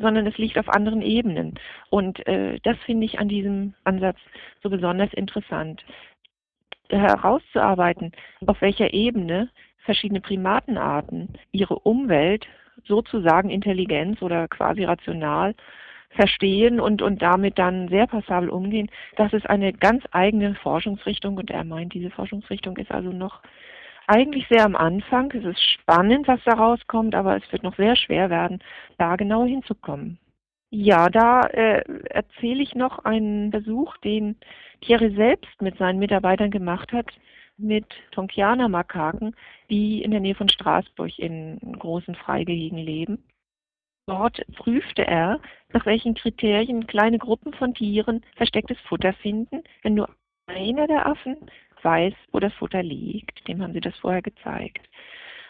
sondern 0.00 0.26
es 0.26 0.38
liegt 0.38 0.58
auf 0.58 0.68
anderen 0.68 1.02
Ebenen. 1.02 1.54
Und 1.90 2.26
äh, 2.26 2.58
das 2.62 2.76
finde 2.84 3.06
ich 3.06 3.18
an 3.18 3.28
diesem 3.28 3.74
Ansatz 3.84 4.18
so 4.62 4.70
besonders 4.70 5.12
interessant. 5.12 5.84
Herauszuarbeiten, 6.90 8.12
auf 8.46 8.60
welcher 8.60 8.92
Ebene 8.92 9.50
verschiedene 9.78 10.20
Primatenarten 10.20 11.34
ihre 11.52 11.78
Umwelt 11.78 12.46
sozusagen 12.86 13.50
Intelligenz 13.50 14.22
oder 14.22 14.48
quasi 14.48 14.84
rational 14.84 15.54
verstehen 16.10 16.80
und, 16.80 17.02
und 17.02 17.20
damit 17.22 17.58
dann 17.58 17.88
sehr 17.88 18.06
passabel 18.06 18.48
umgehen, 18.48 18.90
das 19.16 19.32
ist 19.32 19.48
eine 19.48 19.72
ganz 19.72 20.04
eigene 20.10 20.54
Forschungsrichtung 20.54 21.36
und 21.36 21.50
er 21.50 21.64
meint, 21.64 21.92
diese 21.92 22.10
Forschungsrichtung 22.10 22.76
ist 22.78 22.90
also 22.90 23.10
noch 23.10 23.42
eigentlich 24.06 24.46
sehr 24.48 24.64
am 24.64 24.74
Anfang. 24.74 25.30
Es 25.32 25.44
ist 25.44 25.62
spannend, 25.62 26.26
was 26.28 26.40
da 26.44 26.54
rauskommt, 26.54 27.14
aber 27.14 27.36
es 27.36 27.52
wird 27.52 27.62
noch 27.62 27.76
sehr 27.76 27.94
schwer 27.94 28.30
werden, 28.30 28.60
da 28.96 29.16
genau 29.16 29.44
hinzukommen. 29.44 30.18
Ja, 30.70 31.08
da 31.08 31.42
äh, 31.42 31.82
erzähle 32.10 32.62
ich 32.62 32.74
noch 32.74 33.04
einen 33.04 33.50
Versuch, 33.50 33.96
den 33.98 34.36
Thierry 34.82 35.14
selbst 35.14 35.62
mit 35.62 35.78
seinen 35.78 35.98
Mitarbeitern 35.98 36.50
gemacht 36.50 36.92
hat, 36.92 37.06
mit 37.56 37.86
Tonkianer-Makaken, 38.12 39.34
die 39.70 40.02
in 40.02 40.10
der 40.10 40.20
Nähe 40.20 40.34
von 40.34 40.48
Straßburg 40.48 41.18
in 41.18 41.58
großen 41.78 42.14
Freigehegen 42.14 42.78
leben. 42.78 43.24
Dort 44.06 44.42
prüfte 44.56 45.06
er, 45.06 45.40
nach 45.72 45.86
welchen 45.86 46.14
Kriterien 46.14 46.86
kleine 46.86 47.18
Gruppen 47.18 47.52
von 47.54 47.74
Tieren 47.74 48.24
verstecktes 48.36 48.78
Futter 48.88 49.12
finden, 49.14 49.62
wenn 49.82 49.94
nur 49.94 50.08
einer 50.46 50.86
der 50.86 51.06
Affen 51.06 51.36
weiß, 51.82 52.14
wo 52.32 52.40
das 52.40 52.52
Futter 52.54 52.82
liegt. 52.82 53.46
Dem 53.48 53.62
haben 53.62 53.72
sie 53.72 53.80
das 53.80 53.96
vorher 53.98 54.22
gezeigt. 54.22 54.88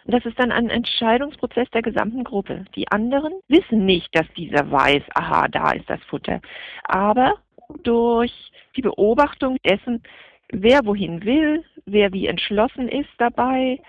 Das 0.08 0.24
ist 0.24 0.38
dann 0.38 0.50
ein 0.50 0.70
Entscheidungsprozess 0.70 1.68
der 1.70 1.82
gesamten 1.82 2.24
Gruppe. 2.24 2.64
Die 2.74 2.88
anderen 2.88 3.34
wissen 3.48 3.84
nicht, 3.84 4.08
dass 4.16 4.26
dieser 4.38 4.70
weiß, 4.70 5.02
aha, 5.14 5.48
da 5.48 5.72
ist 5.72 5.88
das 5.88 6.02
Futter. 6.04 6.40
Aber 6.84 7.34
durch 7.82 8.32
die 8.74 8.80
Beobachtung 8.80 9.58
dessen, 9.66 10.02
wer 10.50 10.86
wohin 10.86 11.24
will, 11.24 11.62
wer 11.84 12.10
wie 12.14 12.26
entschlossen 12.26 12.88
ist 12.88 13.10
dabei, 13.18 13.80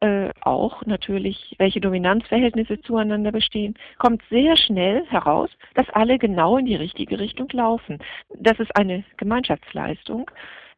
äh, 0.00 0.30
auch 0.40 0.84
natürlich, 0.86 1.54
welche 1.58 1.80
Dominanzverhältnisse 1.80 2.80
zueinander 2.80 3.30
bestehen, 3.30 3.74
kommt 3.98 4.22
sehr 4.28 4.56
schnell 4.56 5.06
heraus, 5.06 5.50
dass 5.74 5.88
alle 5.90 6.18
genau 6.18 6.56
in 6.56 6.66
die 6.66 6.74
richtige 6.74 7.20
Richtung 7.20 7.48
laufen. 7.52 7.98
Das 8.34 8.58
ist 8.58 8.74
eine 8.76 9.04
Gemeinschaftsleistung. 9.18 10.28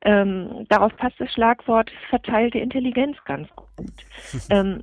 Ähm, 0.05 0.67
darauf 0.69 0.97
passt 0.97 1.21
das 1.21 1.33
Schlagwort 1.33 1.91
verteilte 2.11 2.59
Intelligenz 2.59 3.17
ganz 3.25 3.49
gut. 3.55 3.93
ähm, 4.51 4.83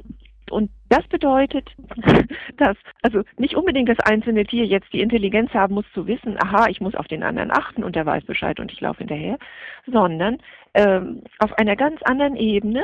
und 0.49 0.71
das 0.89 1.05
bedeutet, 1.07 1.69
dass 2.57 2.77
also 3.01 3.23
nicht 3.37 3.55
unbedingt 3.55 3.89
das 3.89 3.99
einzelne 3.99 4.45
Tier 4.45 4.65
jetzt 4.65 4.91
die 4.93 5.01
Intelligenz 5.01 5.53
haben 5.53 5.75
muss 5.75 5.85
zu 5.93 6.07
wissen, 6.07 6.37
aha, 6.41 6.67
ich 6.69 6.81
muss 6.81 6.95
auf 6.95 7.07
den 7.07 7.23
anderen 7.23 7.51
achten 7.51 7.83
und 7.83 7.95
der 7.95 8.05
weiß 8.05 8.23
Bescheid 8.25 8.59
und 8.59 8.71
ich 8.71 8.81
laufe 8.81 8.99
hinterher, 8.99 9.37
sondern 9.85 10.37
ähm, 10.73 11.23
auf 11.39 11.53
einer 11.57 11.75
ganz 11.75 12.01
anderen 12.03 12.35
Ebene 12.35 12.83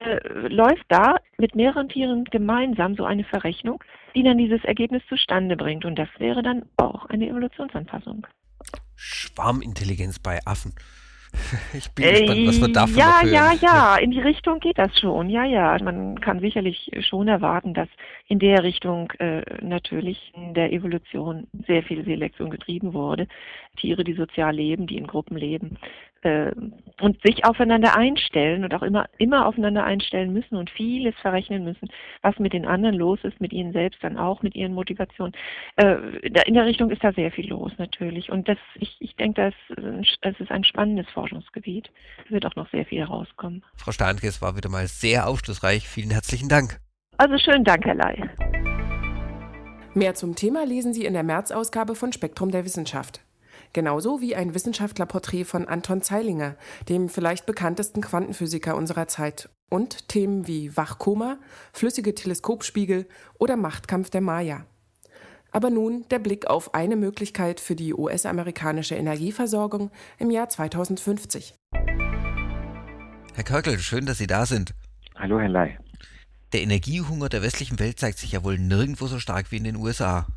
äh, 0.00 0.18
läuft 0.48 0.84
da 0.88 1.16
mit 1.38 1.54
mehreren 1.54 1.88
Tieren 1.88 2.24
gemeinsam 2.24 2.96
so 2.96 3.04
eine 3.04 3.24
Verrechnung, 3.24 3.82
die 4.14 4.22
dann 4.22 4.38
dieses 4.38 4.64
Ergebnis 4.64 5.02
zustande 5.08 5.56
bringt. 5.56 5.84
Und 5.84 5.98
das 5.98 6.08
wäre 6.18 6.42
dann 6.42 6.64
auch 6.76 7.06
eine 7.06 7.28
Evolutionsanpassung. 7.28 8.26
Schwarmintelligenz 8.96 10.18
bei 10.18 10.40
Affen. 10.46 10.74
Ich 11.74 11.90
bin 11.92 12.10
gespannt, 12.10 12.46
was 12.46 12.60
wir 12.60 12.68
davon 12.68 12.96
Ja, 12.96 13.20
noch 13.22 13.30
ja, 13.30 13.52
ja, 13.60 13.96
in 14.00 14.10
die 14.10 14.20
Richtung 14.20 14.60
geht 14.60 14.78
das 14.78 14.98
schon. 14.98 15.28
Ja, 15.28 15.44
ja, 15.44 15.76
man 15.82 16.20
kann 16.20 16.40
sicherlich 16.40 16.90
schon 17.00 17.28
erwarten, 17.28 17.74
dass 17.74 17.88
in 18.28 18.38
der 18.38 18.62
Richtung 18.62 19.10
äh, 19.18 19.42
natürlich 19.62 20.32
in 20.34 20.54
der 20.54 20.72
Evolution 20.72 21.46
sehr 21.66 21.82
viel 21.82 22.04
Selektion 22.04 22.50
getrieben 22.50 22.94
wurde. 22.94 23.26
Tiere, 23.76 24.04
die 24.04 24.14
sozial 24.14 24.54
leben, 24.54 24.86
die 24.86 24.96
in 24.96 25.06
Gruppen 25.06 25.36
leben 25.36 25.78
äh, 26.24 26.52
und 27.00 27.20
sich 27.22 27.44
aufeinander 27.44 27.96
einstellen 27.96 28.64
und 28.64 28.74
auch 28.74 28.82
immer, 28.82 29.06
immer 29.18 29.46
aufeinander 29.46 29.84
einstellen 29.84 30.32
müssen 30.32 30.56
und 30.56 30.70
vieles 30.70 31.14
verrechnen 31.20 31.64
müssen, 31.64 31.88
was 32.22 32.38
mit 32.38 32.52
den 32.52 32.66
anderen 32.66 32.94
los 32.94 33.18
ist, 33.22 33.40
mit 33.40 33.52
ihnen 33.52 33.72
selbst 33.72 34.02
dann 34.02 34.16
auch, 34.16 34.42
mit 34.42 34.54
ihren 34.54 34.74
Motivationen. 34.74 35.34
Äh, 35.76 35.96
in 36.22 36.54
der 36.54 36.66
Richtung 36.66 36.90
ist 36.90 37.02
da 37.02 37.12
sehr 37.12 37.30
viel 37.30 37.48
los 37.48 37.72
natürlich. 37.78 38.30
Und 38.30 38.48
das, 38.48 38.58
ich, 38.76 38.96
ich 39.00 39.16
denke, 39.16 39.52
das, 39.76 40.14
das 40.22 40.38
ist 40.40 40.50
ein 40.50 40.64
spannendes 40.64 41.06
Forschungsgebiet. 41.10 41.90
Es 42.24 42.30
wird 42.30 42.46
auch 42.46 42.56
noch 42.56 42.70
sehr 42.70 42.86
viel 42.86 43.00
herauskommen. 43.00 43.64
Frau 43.76 43.92
Stahnke, 43.92 44.26
es 44.26 44.40
war 44.40 44.56
wieder 44.56 44.70
mal 44.70 44.86
sehr 44.86 45.26
aufschlussreich. 45.28 45.88
Vielen 45.88 46.10
herzlichen 46.10 46.48
Dank. 46.48 46.80
Also 47.16 47.38
schönen 47.38 47.64
Dank, 47.64 47.84
Herr 47.84 47.94
Ley. 47.94 48.22
Mehr 49.94 50.14
zum 50.14 50.34
Thema 50.34 50.66
lesen 50.66 50.92
Sie 50.92 51.04
in 51.04 51.12
der 51.12 51.22
März-Ausgabe 51.22 51.94
von 51.94 52.12
Spektrum 52.12 52.50
der 52.50 52.64
Wissenschaft. 52.64 53.20
Genauso 53.74 54.20
wie 54.20 54.36
ein 54.36 54.54
Wissenschaftlerporträt 54.54 55.44
von 55.44 55.66
Anton 55.66 56.00
Zeilinger, 56.00 56.54
dem 56.88 57.08
vielleicht 57.08 57.44
bekanntesten 57.44 58.00
Quantenphysiker 58.02 58.76
unserer 58.76 59.08
Zeit. 59.08 59.48
Und 59.68 60.08
Themen 60.08 60.46
wie 60.46 60.76
Wachkoma, 60.76 61.38
flüssige 61.72 62.14
Teleskopspiegel 62.14 63.06
oder 63.36 63.56
Machtkampf 63.56 64.10
der 64.10 64.20
Maya. 64.20 64.64
Aber 65.50 65.70
nun 65.70 66.06
der 66.10 66.20
Blick 66.20 66.46
auf 66.46 66.72
eine 66.74 66.94
Möglichkeit 66.94 67.58
für 67.58 67.74
die 67.74 67.94
US-amerikanische 67.94 68.94
Energieversorgung 68.94 69.90
im 70.18 70.30
Jahr 70.30 70.48
2050. 70.48 71.56
Herr 73.34 73.44
Körkel, 73.44 73.80
schön, 73.80 74.06
dass 74.06 74.18
Sie 74.18 74.28
da 74.28 74.46
sind. 74.46 74.72
Hallo, 75.16 75.40
Herr 75.40 75.48
Ley. 75.48 75.76
Der 76.52 76.62
Energiehunger 76.62 77.28
der 77.28 77.42
westlichen 77.42 77.80
Welt 77.80 77.98
zeigt 77.98 78.18
sich 78.18 78.30
ja 78.30 78.44
wohl 78.44 78.56
nirgendwo 78.56 79.08
so 79.08 79.18
stark 79.18 79.50
wie 79.50 79.56
in 79.56 79.64
den 79.64 79.74
USA. 79.74 80.28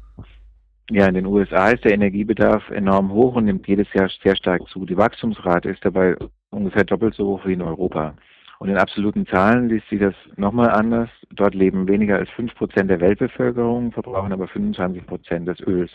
Ja, 0.90 1.06
in 1.08 1.16
den 1.16 1.26
USA 1.26 1.70
ist 1.72 1.84
der 1.84 1.94
Energiebedarf 1.94 2.70
enorm 2.70 3.12
hoch 3.12 3.36
und 3.36 3.46
nimmt 3.46 3.68
jedes 3.68 3.92
Jahr 3.94 4.10
sehr 4.24 4.38
stark 4.38 4.68
zu. 4.70 4.86
Die 4.86 4.96
Wachstumsrate 4.96 5.70
ist 5.70 5.84
dabei 5.84 6.16
ungefähr 6.50 6.86
doppelt 6.86 7.14
so 7.16 7.28
hoch 7.28 7.46
wie 7.46 7.54
in 7.54 7.62
Europa. 7.62 8.16
Und 8.60 8.70
in 8.70 8.78
absoluten 8.78 9.28
Zahlen 9.28 9.70
liest 9.70 9.88
sich 9.90 10.00
das 10.00 10.16
nochmal 10.38 10.72
anders. 10.72 11.10
Dort 11.32 11.54
leben 11.54 11.88
weniger 11.88 12.18
als 12.18 12.30
fünf 12.32 12.56
Prozent 12.56 12.90
der 12.90 13.02
Weltbevölkerung, 13.02 13.92
verbrauchen 13.92 14.32
aber 14.32 14.48
25 14.48 15.06
Prozent 15.06 15.48
des 15.48 15.60
Öls, 15.60 15.92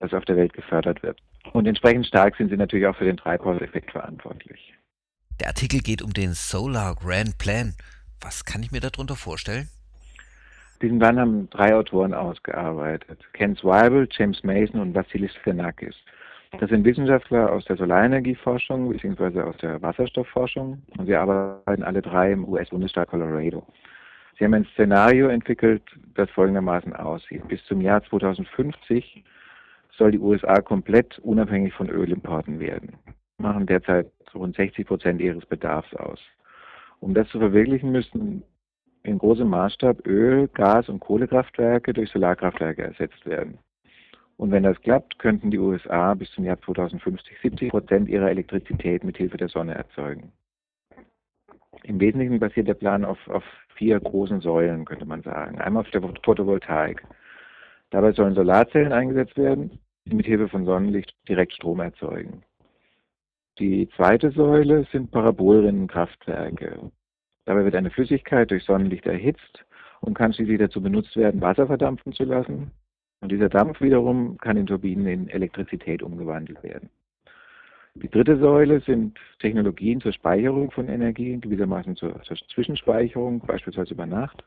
das 0.00 0.12
auf 0.14 0.24
der 0.24 0.36
Welt 0.36 0.54
gefördert 0.54 1.02
wird. 1.02 1.20
Und 1.52 1.66
entsprechend 1.66 2.06
stark 2.06 2.36
sind 2.36 2.48
sie 2.48 2.56
natürlich 2.56 2.86
auch 2.86 2.96
für 2.96 3.04
den 3.04 3.18
Treibhauseffekt 3.18 3.92
verantwortlich. 3.92 4.74
Der 5.40 5.48
Artikel 5.48 5.80
geht 5.80 6.02
um 6.02 6.12
den 6.12 6.32
Solar 6.32 6.96
Grand 6.96 7.38
Plan. 7.38 7.74
Was 8.20 8.44
kann 8.44 8.62
ich 8.62 8.72
mir 8.72 8.80
darunter 8.80 9.16
vorstellen? 9.16 9.68
Diesen 10.84 10.98
Plan 10.98 11.18
haben 11.18 11.48
drei 11.48 11.74
Autoren 11.74 12.12
ausgearbeitet. 12.12 13.18
Ken 13.32 13.56
Zweibel, 13.56 14.06
James 14.10 14.44
Mason 14.44 14.78
und 14.82 14.94
Vassilis 14.94 15.34
Fernakis. 15.36 15.96
Das 16.60 16.68
sind 16.68 16.84
Wissenschaftler 16.84 17.50
aus 17.50 17.64
der 17.64 17.78
Solarenergieforschung 17.78 18.90
bzw. 18.90 19.40
aus 19.40 19.56
der 19.62 19.80
Wasserstoffforschung 19.80 20.82
und 20.98 21.06
sie 21.06 21.14
arbeiten 21.14 21.84
alle 21.84 22.02
drei 22.02 22.32
im 22.32 22.46
US-Bundesstaat 22.46 23.08
Colorado. 23.08 23.66
Sie 24.38 24.44
haben 24.44 24.52
ein 24.52 24.66
Szenario 24.74 25.28
entwickelt, 25.28 25.82
das 26.16 26.28
folgendermaßen 26.32 26.94
aussieht. 26.94 27.48
Bis 27.48 27.64
zum 27.64 27.80
Jahr 27.80 28.04
2050 28.04 29.24
soll 29.96 30.10
die 30.10 30.18
USA 30.18 30.60
komplett 30.60 31.18
unabhängig 31.20 31.72
von 31.72 31.88
Ölimporten 31.88 32.60
werden. 32.60 32.92
Machen 33.38 33.64
derzeit 33.64 34.10
rund 34.34 34.54
60 34.54 34.86
Prozent 34.86 35.22
ihres 35.22 35.46
Bedarfs 35.46 35.94
aus. 35.94 36.20
Um 37.00 37.14
das 37.14 37.26
zu 37.28 37.38
verwirklichen, 37.38 37.90
müssen 37.90 38.42
in 39.04 39.18
großem 39.18 39.48
Maßstab 39.48 40.06
Öl, 40.06 40.48
Gas 40.48 40.88
und 40.88 41.00
Kohlekraftwerke 41.00 41.92
durch 41.92 42.10
Solarkraftwerke 42.10 42.82
ersetzt 42.82 43.24
werden. 43.26 43.58
Und 44.36 44.50
wenn 44.50 44.64
das 44.64 44.80
klappt, 44.80 45.18
könnten 45.18 45.50
die 45.50 45.58
USA 45.58 46.14
bis 46.14 46.30
zum 46.32 46.44
Jahr 46.44 46.60
2050 46.60 47.38
70 47.40 47.70
Prozent 47.70 48.08
ihrer 48.08 48.30
Elektrizität 48.30 49.04
mit 49.04 49.16
Hilfe 49.16 49.36
der 49.36 49.48
Sonne 49.48 49.74
erzeugen. 49.74 50.32
Im 51.84 52.00
Wesentlichen 52.00 52.40
basiert 52.40 52.66
der 52.66 52.74
Plan 52.74 53.04
auf, 53.04 53.18
auf 53.28 53.44
vier 53.76 54.00
großen 54.00 54.40
Säulen, 54.40 54.86
könnte 54.86 55.04
man 55.04 55.22
sagen. 55.22 55.60
Einmal 55.60 55.82
auf 55.82 55.90
der 55.90 56.02
Photovoltaik. 56.02 57.06
Dabei 57.90 58.12
sollen 58.12 58.34
Solarzellen 58.34 58.92
eingesetzt 58.92 59.36
werden, 59.36 59.78
die 60.06 60.16
mit 60.16 60.26
Hilfe 60.26 60.48
von 60.48 60.64
Sonnenlicht 60.64 61.14
direkt 61.28 61.52
Strom 61.52 61.80
erzeugen. 61.80 62.42
Die 63.58 63.88
zweite 63.96 64.30
Säule 64.32 64.86
sind 64.90 65.12
Parabolrinnenkraftwerke. 65.12 66.90
Dabei 67.46 67.64
wird 67.64 67.74
eine 67.74 67.90
Flüssigkeit 67.90 68.50
durch 68.50 68.64
Sonnenlicht 68.64 69.06
erhitzt 69.06 69.64
und 70.00 70.14
kann 70.14 70.32
schließlich 70.32 70.58
dazu 70.58 70.80
benutzt 70.80 71.16
werden, 71.16 71.40
Wasser 71.40 71.66
verdampfen 71.66 72.12
zu 72.12 72.24
lassen. 72.24 72.70
Und 73.20 73.32
dieser 73.32 73.48
Dampf 73.48 73.80
wiederum 73.80 74.36
kann 74.38 74.56
in 74.56 74.66
Turbinen 74.66 75.06
in 75.06 75.28
Elektrizität 75.28 76.02
umgewandelt 76.02 76.62
werden. 76.62 76.90
Die 77.94 78.10
dritte 78.10 78.38
Säule 78.38 78.80
sind 78.80 79.18
Technologien 79.38 80.00
zur 80.00 80.12
Speicherung 80.12 80.70
von 80.72 80.88
Energie, 80.88 81.38
gewissermaßen 81.38 81.94
zur, 81.94 82.20
zur 82.22 82.36
Zwischenspeicherung, 82.52 83.40
beispielsweise 83.40 83.94
über 83.94 84.04
Nacht. 84.04 84.44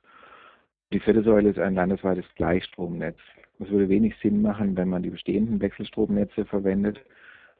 Die 0.91 0.99
vierte 0.99 1.23
Säule 1.23 1.49
ist 1.49 1.59
ein 1.59 1.75
landesweites 1.75 2.25
Gleichstromnetz. 2.35 3.17
Es 3.59 3.69
würde 3.69 3.89
wenig 3.89 4.15
Sinn 4.21 4.41
machen, 4.41 4.75
wenn 4.75 4.89
man 4.89 5.01
die 5.01 5.09
bestehenden 5.09 5.61
Wechselstromnetze 5.61 6.45
verwendet, 6.45 6.99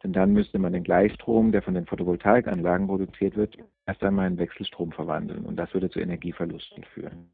denn 0.04 0.14
dann 0.14 0.34
müsste 0.34 0.60
man 0.60 0.74
den 0.74 0.84
Gleichstrom, 0.84 1.52
der 1.52 1.62
von 1.62 1.74
den 1.74 1.86
Photovoltaikanlagen 1.86 2.88
produziert 2.88 3.36
wird, 3.36 3.58
erst 3.86 4.04
einmal 4.04 4.28
in 4.28 4.38
Wechselstrom 4.38 4.92
verwandeln 4.92 5.46
und 5.46 5.56
das 5.56 5.74
würde 5.74 5.90
zu 5.90 6.00
Energieverlusten 6.00 6.84
führen. 6.94 7.30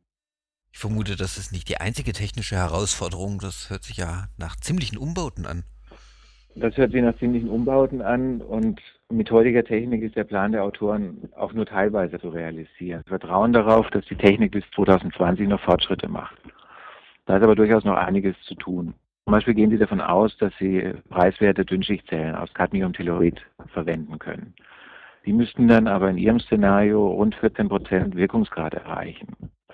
Ich 0.72 0.80
vermute, 0.80 1.16
das 1.16 1.38
ist 1.38 1.52
nicht 1.52 1.70
die 1.70 1.78
einzige 1.78 2.14
technische 2.14 2.56
Herausforderung. 2.56 3.38
Das 3.40 3.70
hört 3.70 3.84
sich 3.84 3.98
ja 3.98 4.26
nach 4.38 4.56
ziemlichen 4.56 4.98
Umbauten 4.98 5.46
an. 5.46 5.64
Das 6.56 6.76
hört 6.78 6.92
sich 6.92 7.02
nach 7.02 7.18
ziemlichen 7.18 7.50
Umbauten 7.50 8.02
an 8.02 8.42
und 8.42 8.80
mit 9.10 9.30
heutiger 9.32 9.64
Technik 9.64 10.04
ist 10.04 10.16
der 10.16 10.24
Plan 10.24 10.52
der 10.52 10.64
Autoren 10.64 11.30
auch 11.36 11.54
nur 11.54 11.66
teilweise 11.66 12.20
zu 12.20 12.30
realisieren. 12.30 13.02
Wir 13.06 13.20
vertrauen 13.20 13.54
darauf, 13.54 13.90
dass 13.90 14.06
die 14.06 14.16
Technik 14.16 14.52
bis 14.52 14.64
2020 14.76 15.48
noch 15.48 15.62
Fortschritte 15.62 16.08
macht. 16.08 16.36
Da 17.26 17.38
ist 17.38 17.44
aber 17.44 17.56
durchaus 17.56 17.84
noch 17.84 17.96
einiges 17.96 18.36
zu 18.44 18.56
tun. 18.56 18.94
Zum 19.26 19.32
Beispiel 19.32 19.54
gehen 19.54 19.70
Sie 19.70 19.78
davon 19.78 20.02
aus, 20.02 20.38
dass 20.38 20.54
Sie 20.60 20.94
preiswerte 21.10 21.66
Dünnschichtzellen 21.66 22.36
aus 22.36 22.54
Cadmiumtellurid 22.54 23.42
verwenden 23.68 24.20
können. 24.20 24.54
Die 25.26 25.32
müssten 25.32 25.70
dann 25.70 25.88
aber 25.88 26.10
in 26.10 26.18
Ihrem 26.18 26.40
Szenario 26.42 27.08
rund 27.08 27.36
14 27.36 27.70
Prozent 27.70 28.16
Wirkungsgrad 28.16 28.74
erreichen. 28.74 29.28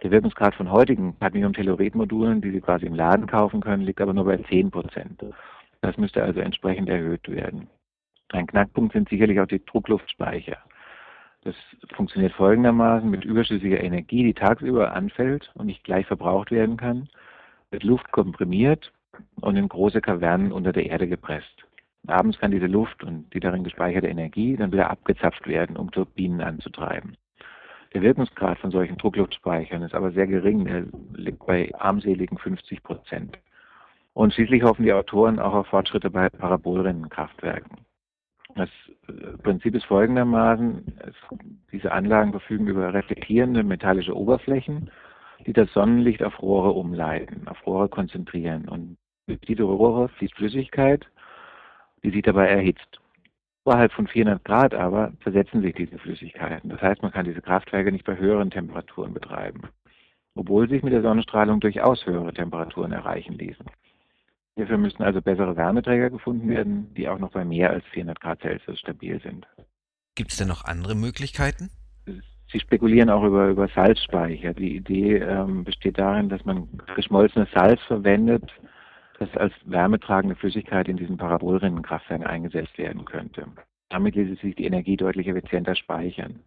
Der 0.04 0.12
Wirkungsgrad 0.12 0.54
von 0.54 0.72
heutigen 0.72 1.18
Cadmium-Tellurid-Modulen, 1.20 2.42
die 2.42 2.52
Sie 2.52 2.62
quasi 2.62 2.86
im 2.86 2.94
Laden 2.94 3.26
kaufen 3.26 3.60
können, 3.60 3.84
liegt 3.84 4.00
aber 4.00 4.14
nur 4.14 4.26
bei 4.26 4.38
10 4.38 4.70
Prozent. 4.70 5.26
Das 5.82 5.98
müsste 5.98 6.24
also 6.24 6.40
entsprechend 6.42 6.88
erhöht 6.88 7.28
werden. 7.28 7.68
Ein 8.32 8.46
Knackpunkt 8.46 8.94
sind 8.94 9.10
sicherlich 9.10 9.40
auch 9.40 9.48
die 9.48 9.66
Druckluftspeicher. 9.66 10.58
Das 11.44 11.56
funktioniert 11.94 12.34
folgendermaßen 12.34 13.10
mit 13.10 13.26
überschüssiger 13.26 13.82
Energie, 13.82 14.24
die 14.24 14.34
tagsüber 14.34 14.94
anfällt 14.94 15.52
und 15.56 15.66
nicht 15.66 15.84
gleich 15.84 16.06
verbraucht 16.06 16.52
werden 16.52 16.78
kann, 16.78 17.10
wird 17.72 17.84
Luft 17.84 18.12
komprimiert 18.12 18.92
und 19.42 19.56
in 19.56 19.68
große 19.68 20.02
Kavernen 20.02 20.52
unter 20.52 20.74
der 20.74 20.86
Erde 20.86 21.08
gepresst. 21.08 21.66
Abends 22.08 22.40
kann 22.40 22.52
diese 22.52 22.68
Luft 22.68 23.04
und 23.04 23.34
die 23.34 23.40
darin 23.40 23.64
gespeicherte 23.64 24.08
Energie 24.08 24.56
dann 24.56 24.72
wieder 24.72 24.90
abgezapft 24.90 25.48
werden, 25.48 25.78
um 25.78 25.92
Turbinen 25.92 26.42
anzutreiben. 26.42 27.18
Der 27.94 28.02
Wirkungsgrad 28.02 28.60
von 28.60 28.72
solchen 28.72 28.98
Druckluftspeichern 28.98 29.82
ist 29.82 29.96
aber 29.96 30.12
sehr 30.12 30.28
gering. 30.28 30.66
Er 30.68 30.86
liegt 31.14 31.46
bei 31.46 31.72
armseligen 31.78 32.38
50 32.38 32.84
Prozent. 32.84 33.40
Und 34.14 34.34
schließlich 34.34 34.64
hoffen 34.64 34.84
die 34.84 34.94
Autoren 34.94 35.40
auch 35.40 35.54
auf 35.54 35.68
Fortschritte 35.68 36.10
bei 36.10 36.30
Parabolrinnenkraftwerken. 36.30 37.78
Das 38.56 38.70
äh, 39.08 39.38
Prinzip 39.42 39.76
ist 39.76 39.86
folgendermaßen, 39.86 41.00
es 41.00 41.16
Diese 41.72 41.92
Anlagen 41.92 42.32
verfügen 42.32 42.68
über 42.68 42.94
reflektierende 42.94 43.64
metallische 43.64 44.16
Oberflächen, 44.16 44.92
die 45.46 45.54
das 45.54 45.72
Sonnenlicht 45.74 46.24
auf 46.24 46.42
Rohre 46.42 46.72
umleiten, 46.72 47.48
auf 47.48 47.66
Rohre 47.66 47.90
konzentrieren. 47.90 48.68
Und 48.68 48.98
durch 49.30 49.42
diese 49.42 49.64
Rohre 49.64 50.10
fließt 50.10 50.36
Flüssigkeit, 50.36 51.06
die 52.04 52.12
sich 52.12 52.24
dabei 52.24 52.48
erhitzt. 52.48 53.00
Oberhalb 53.64 53.92
von 53.92 54.08
400 54.08 54.44
Grad 54.44 54.74
aber 54.74 55.14
zersetzen 55.24 55.62
sich 55.62 55.76
diese 55.76 56.00
Flüssigkeiten. 56.00 56.70
Das 56.70 56.82
heißt, 56.82 57.02
man 57.02 57.12
kann 57.12 57.26
diese 57.26 57.42
Kraftwerke 57.42 57.92
nicht 57.92 58.06
bei 58.06 58.18
höheren 58.18 58.50
Temperaturen 58.50 59.14
betreiben, 59.14 59.62
obwohl 60.36 60.68
sich 60.68 60.82
mit 60.82 60.94
der 60.94 61.04
Sonnenstrahlung 61.04 61.60
durchaus 61.60 62.06
höhere 62.06 62.34
Temperaturen 62.34 62.92
erreichen 62.92 63.34
ließen. 63.34 63.66
Hierfür 64.56 64.78
müssten 64.78 65.04
also 65.04 65.22
bessere 65.22 65.56
Wärmeträger 65.56 66.10
gefunden 66.10 66.50
werden, 66.50 66.94
die 66.96 67.08
auch 67.08 67.20
noch 67.20 67.32
bei 67.32 67.46
mehr 67.46 67.70
als 67.70 67.86
400 67.94 68.20
Grad 68.20 68.42
Celsius 68.42 68.80
stabil 68.80 69.22
sind. 69.22 69.48
Gibt 70.16 70.32
es 70.32 70.38
denn 70.38 70.48
noch 70.48 70.66
andere 70.66 70.96
Möglichkeiten? 70.96 71.70
Sie 72.52 72.60
spekulieren 72.60 73.10
auch 73.10 73.24
über, 73.24 73.50
über 73.50 73.68
Salzspeicher. 73.68 74.54
Die 74.56 74.78
Idee 74.78 75.18
ähm, 75.18 75.64
besteht 75.64 76.00
darin, 76.00 76.30
dass 76.30 76.44
man 76.46 76.68
geschmolzenes 76.96 77.50
Salz 77.52 77.80
verwendet, 77.84 78.52
das 79.20 79.36
als 79.36 79.54
wärmetragende 79.66 80.36
Flüssigkeit 80.36 80.88
in 80.88 80.98
diesen 80.98 81.18
Parabolrinnenkraftwerken 81.18 82.26
eingesetzt 82.26 82.78
werden 82.78 83.06
könnte. 83.06 83.46
Damit 83.90 84.16
ließe 84.16 84.42
sich 84.42 84.56
die 84.56 84.66
Energie 84.66 84.98
deutlich 84.98 85.28
effizienter 85.28 85.76
speichern. 85.76 86.40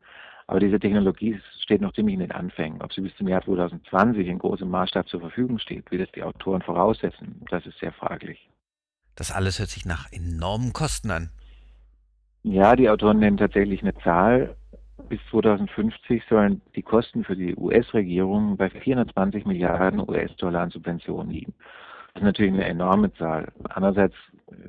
Aber 0.46 0.61
diese 0.61 0.80
Technologie 0.80 1.40
steht 1.61 1.80
noch 1.80 1.92
ziemlich 1.92 2.14
in 2.14 2.20
den 2.20 2.32
Anfängen. 2.32 2.82
Ob 2.82 2.92
sie 2.92 3.00
bis 3.00 3.14
zum 3.16 3.28
Jahr 3.28 3.42
2020 3.42 4.26
in 4.26 4.38
großem 4.38 4.68
Maßstab 4.68 5.08
zur 5.08 5.20
Verfügung 5.20 5.58
steht, 5.58 5.90
wie 5.90 5.98
das 5.98 6.11
die 6.12 6.22
Autoren 6.22 6.62
voraussetzen, 6.62 7.42
das 7.50 7.64
ist 7.66 7.78
sehr 7.78 7.92
fraglich. 7.92 8.48
Das 9.14 9.30
alles 9.30 9.58
hört 9.58 9.68
sich 9.68 9.85
nach 9.85 10.11
enormen 10.11 10.72
Kosten 10.72 11.11
an. 11.11 11.30
Ja, 12.42 12.74
die 12.74 12.90
Autoren 12.90 13.18
nennen 13.18 13.37
tatsächlich 13.37 13.82
eine 13.82 13.94
Zahl. 13.94 14.56
Bis 15.08 15.20
2050 15.30 16.22
sollen 16.28 16.61
die 16.74 16.82
Kosten 16.82 17.24
für 17.24 17.37
die 17.37 17.54
US-Regierung 17.54 18.56
bei 18.56 18.70
420 18.70 19.44
Milliarden 19.46 20.00
US-Dollar 20.00 20.62
an 20.62 20.70
Subventionen 20.70 21.30
liegen. 21.30 21.54
Das 22.14 22.22
ist 22.22 22.27
natürlich 22.27 22.53
eine 22.53 22.66
enorme 22.66 23.12
Zahl. 23.14 23.51
Andererseits, 23.70 24.14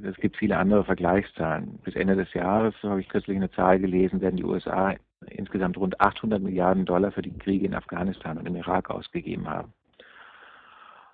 es 0.03 0.15
gibt 0.17 0.37
viele 0.37 0.57
andere 0.57 0.85
Vergleichszahlen. 0.85 1.79
Bis 1.83 1.95
Ende 1.95 2.15
des 2.15 2.33
Jahres, 2.33 2.73
so 2.81 2.89
habe 2.89 3.01
ich 3.01 3.09
kürzlich 3.09 3.35
eine 3.35 3.51
Zahl 3.51 3.79
gelesen, 3.79 4.21
werden 4.21 4.37
die 4.37 4.45
USA 4.45 4.95
insgesamt 5.29 5.77
rund 5.77 5.99
800 5.99 6.41
Milliarden 6.41 6.85
Dollar 6.85 7.11
für 7.11 7.21
die 7.21 7.37
Kriege 7.37 7.65
in 7.65 7.75
Afghanistan 7.75 8.37
und 8.37 8.45
im 8.45 8.55
Irak 8.55 8.89
ausgegeben 8.89 9.49
haben. 9.49 9.73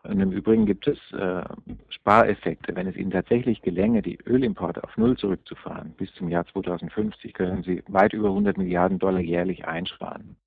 Und 0.04 0.20
im 0.22 0.32
Übrigen 0.32 0.66
gibt 0.66 0.88
es 0.88 0.98
äh, 1.12 1.44
Spareffekte. 1.90 2.76
Wenn 2.76 2.88
es 2.88 2.96
Ihnen 2.96 3.12
tatsächlich 3.12 3.62
gelänge, 3.62 4.02
die 4.02 4.18
Ölimporte 4.26 4.84
auf 4.84 4.96
Null 4.98 5.18
zurückzufahren, 5.18 5.92
bis 5.98 6.14
zum 6.14 6.30
Jahr 6.30 6.46
2050 6.46 7.34
können 7.34 7.64
Sie 7.64 7.84
weit 7.88 8.14
über 8.14 8.30
100 8.30 8.58
Milliarden 8.58 8.98
Dollar 8.98 9.20
jährlich 9.20 9.68
einsparen. 9.68 10.38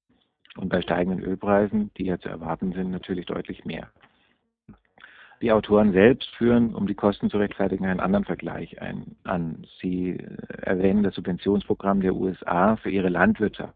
Und 0.57 0.71
bei 0.71 0.81
steigenden 0.81 1.23
Ölpreisen, 1.23 1.91
die 1.97 2.05
ja 2.05 2.19
zu 2.19 2.29
erwarten 2.29 2.73
sind, 2.73 2.91
natürlich 2.91 3.27
deutlich 3.27 3.65
mehr. 3.65 3.91
Die 5.43 5.51
Autoren 5.51 5.93
selbst 5.93 6.29
führen, 6.37 6.73
um 6.73 6.87
die 6.87 6.95
Kosten 6.95 7.29
zu 7.29 7.37
rechtfertigen, 7.37 7.85
einen 7.85 7.99
anderen 7.99 8.25
Vergleich 8.25 8.81
ein, 8.81 9.17
an. 9.25 9.67
Sie 9.81 10.17
erwähnen 10.63 11.03
das 11.03 11.17
Subventionsprogramm 11.17 12.01
der 12.01 12.15
USA 12.15 12.77
für 12.77 12.91
ihre 12.91 13.09
Landwirtschaft 13.09 13.75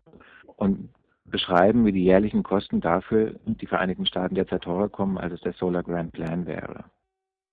und 0.55 0.91
beschreiben, 1.25 1.85
wie 1.85 1.91
die 1.91 2.05
jährlichen 2.05 2.45
Kosten 2.45 2.81
dafür 2.81 3.35
die 3.47 3.67
Vereinigten 3.67 4.07
Staaten 4.07 4.37
derzeit 4.37 4.63
teurer 4.63 4.89
kommen, 4.89 5.19
als 5.19 5.35
es 5.35 5.41
der 5.41 5.55
Solar 5.55 5.83
Grand 5.83 6.13
Plan 6.13 6.47
wäre. 6.47 6.85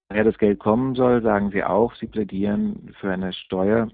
Woher 0.09 0.23
das 0.23 0.37
Geld 0.37 0.59
kommen 0.59 0.93
soll, 0.93 1.23
sagen 1.23 1.49
sie 1.49 1.63
auch, 1.63 1.95
sie 1.95 2.05
plädieren 2.05 2.93
für 2.99 3.11
eine 3.11 3.33
Steuer 3.33 3.87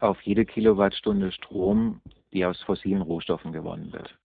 auf 0.00 0.20
jede 0.22 0.44
Kilowattstunde 0.44 1.30
Strom, 1.30 2.00
die 2.32 2.44
aus 2.44 2.60
fossilen 2.62 3.02
Rohstoffen 3.02 3.52
gewonnen 3.52 3.92
wird. 3.92 4.18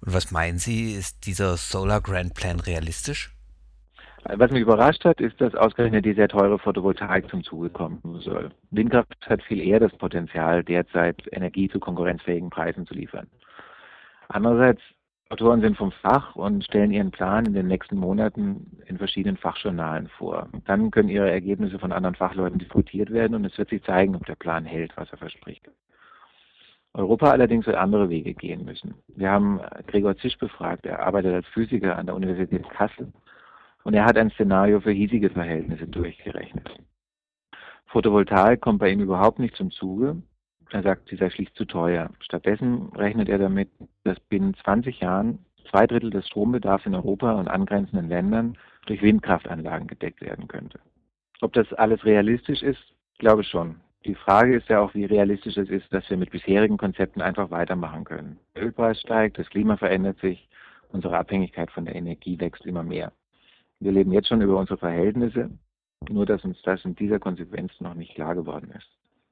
Und 0.00 0.14
was 0.14 0.30
meinen 0.30 0.58
Sie, 0.58 0.92
ist 0.92 1.26
dieser 1.26 1.56
Solar 1.56 2.00
Grand 2.00 2.34
Plan 2.34 2.60
realistisch? 2.60 3.34
Was 4.24 4.50
mich 4.50 4.60
überrascht 4.60 5.04
hat, 5.04 5.20
ist, 5.20 5.40
dass 5.40 5.54
ausgerechnet 5.54 6.04
die 6.04 6.12
sehr 6.12 6.28
teure 6.28 6.58
Photovoltaik 6.58 7.28
zum 7.30 7.42
Zuge 7.42 7.70
kommen 7.70 8.00
soll. 8.20 8.50
Windkraft 8.70 9.16
hat 9.26 9.42
viel 9.42 9.60
eher 9.60 9.80
das 9.80 9.96
Potenzial, 9.96 10.62
derzeit 10.62 11.22
Energie 11.32 11.68
zu 11.68 11.80
konkurrenzfähigen 11.80 12.50
Preisen 12.50 12.86
zu 12.86 12.94
liefern. 12.94 13.28
Andererseits, 14.28 14.82
Autoren 15.30 15.60
sind 15.60 15.76
vom 15.76 15.92
Fach 15.92 16.34
und 16.34 16.64
stellen 16.64 16.90
ihren 16.90 17.12
Plan 17.12 17.46
in 17.46 17.54
den 17.54 17.68
nächsten 17.68 17.96
Monaten 17.96 18.78
in 18.86 18.98
verschiedenen 18.98 19.36
Fachjournalen 19.36 20.08
vor. 20.08 20.48
Dann 20.66 20.90
können 20.90 21.08
ihre 21.08 21.30
Ergebnisse 21.30 21.78
von 21.78 21.92
anderen 21.92 22.16
Fachleuten 22.16 22.58
diskutiert 22.58 23.10
werden 23.10 23.36
und 23.36 23.44
es 23.44 23.56
wird 23.56 23.70
sich 23.70 23.82
zeigen, 23.84 24.16
ob 24.16 24.26
der 24.26 24.34
Plan 24.34 24.64
hält, 24.64 24.92
was 24.96 25.10
er 25.12 25.18
verspricht. 25.18 25.70
Europa 26.94 27.30
allerdings 27.30 27.66
wird 27.66 27.76
andere 27.76 28.10
Wege 28.10 28.34
gehen 28.34 28.64
müssen. 28.64 28.94
Wir 29.06 29.30
haben 29.30 29.60
Gregor 29.86 30.16
Zisch 30.16 30.36
befragt, 30.36 30.84
er 30.84 31.06
arbeitet 31.06 31.32
als 31.32 31.46
Physiker 31.46 31.96
an 31.96 32.06
der 32.06 32.16
Universität 32.16 32.68
Kassel 32.68 33.12
und 33.84 33.94
er 33.94 34.04
hat 34.04 34.16
ein 34.18 34.30
Szenario 34.30 34.80
für 34.80 34.92
hiesige 34.92 35.30
Verhältnisse 35.30 35.86
durchgerechnet. 35.86 36.70
Photovoltaik 37.86 38.60
kommt 38.60 38.78
bei 38.78 38.90
ihm 38.90 39.00
überhaupt 39.00 39.38
nicht 39.38 39.56
zum 39.56 39.70
Zuge. 39.70 40.22
Er 40.70 40.82
sagt, 40.82 41.08
sie 41.08 41.16
sei 41.16 41.30
schlicht 41.30 41.56
zu 41.56 41.64
teuer. 41.64 42.10
Stattdessen 42.20 42.90
rechnet 42.94 43.28
er 43.28 43.38
damit, 43.38 43.68
dass 44.04 44.20
binnen 44.20 44.54
20 44.54 45.00
Jahren 45.00 45.44
zwei 45.68 45.86
Drittel 45.86 46.10
des 46.10 46.26
Strombedarfs 46.28 46.86
in 46.86 46.94
Europa 46.94 47.32
und 47.32 47.48
angrenzenden 47.48 48.08
Ländern 48.08 48.56
durch 48.86 49.02
Windkraftanlagen 49.02 49.88
gedeckt 49.88 50.20
werden 50.20 50.46
könnte. 50.46 50.78
Ob 51.40 51.52
das 51.52 51.72
alles 51.72 52.04
realistisch 52.04 52.62
ist, 52.62 52.82
glaube 53.18 53.44
schon. 53.44 53.76
Die 54.04 54.14
Frage 54.14 54.56
ist 54.56 54.68
ja 54.68 54.80
auch, 54.80 54.94
wie 54.94 55.04
realistisch 55.04 55.56
es 55.56 55.68
ist, 55.68 55.92
dass 55.92 56.08
wir 56.08 56.16
mit 56.16 56.30
bisherigen 56.30 56.78
Konzepten 56.78 57.20
einfach 57.20 57.50
weitermachen 57.50 58.04
können. 58.04 58.38
Der 58.54 58.64
Ölpreis 58.64 59.00
steigt, 59.00 59.38
das 59.38 59.50
Klima 59.50 59.76
verändert 59.76 60.18
sich, 60.20 60.48
unsere 60.90 61.18
Abhängigkeit 61.18 61.70
von 61.70 61.84
der 61.84 61.94
Energie 61.94 62.38
wächst 62.40 62.64
immer 62.64 62.82
mehr. 62.82 63.12
Wir 63.80 63.92
leben 63.92 64.12
jetzt 64.12 64.28
schon 64.28 64.42
über 64.42 64.58
unsere 64.58 64.78
Verhältnisse, 64.78 65.50
nur 66.08 66.26
dass 66.26 66.44
uns 66.44 66.60
das 66.62 66.84
in 66.84 66.94
dieser 66.94 67.18
Konsequenz 67.18 67.72
noch 67.80 67.94
nicht 67.94 68.14
klar 68.14 68.34
geworden 68.34 68.70
ist. 68.76 68.88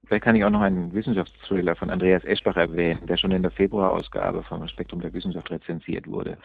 Vielleicht 0.07 0.25
kann 0.25 0.37
ich 0.37 0.45
auch 0.45 0.51
noch 0.51 0.63
einen 0.63 0.95
Wissenschaftsthriller 0.95 1.77
von 1.77 1.91
Andreas 1.91 2.25
Eschbach 2.25 2.57
erwähnen, 2.57 3.07
der 3.07 3.19
schon 3.19 3.33
in 3.33 3.43
der 3.43 3.51
Februarausgabe 3.51 4.43
vom 4.43 4.67
Spektrum 4.69 5.03
der 5.03 5.13
Wissenschaft 5.13 5.51
rezensiert 5.51 6.07
wurde. 6.07 6.39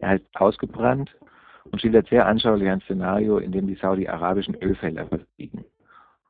Er 0.00 0.10
heißt 0.10 0.24
Ausgebrannt 0.34 1.14
und 1.70 1.80
schildert 1.80 2.08
sehr 2.08 2.26
anschaulich 2.26 2.70
ein 2.70 2.80
Szenario, 2.80 3.36
in 3.36 3.52
dem 3.52 3.66
die 3.66 3.74
saudi-arabischen 3.74 4.54
Ölfelder 4.62 5.06
versiegen 5.06 5.66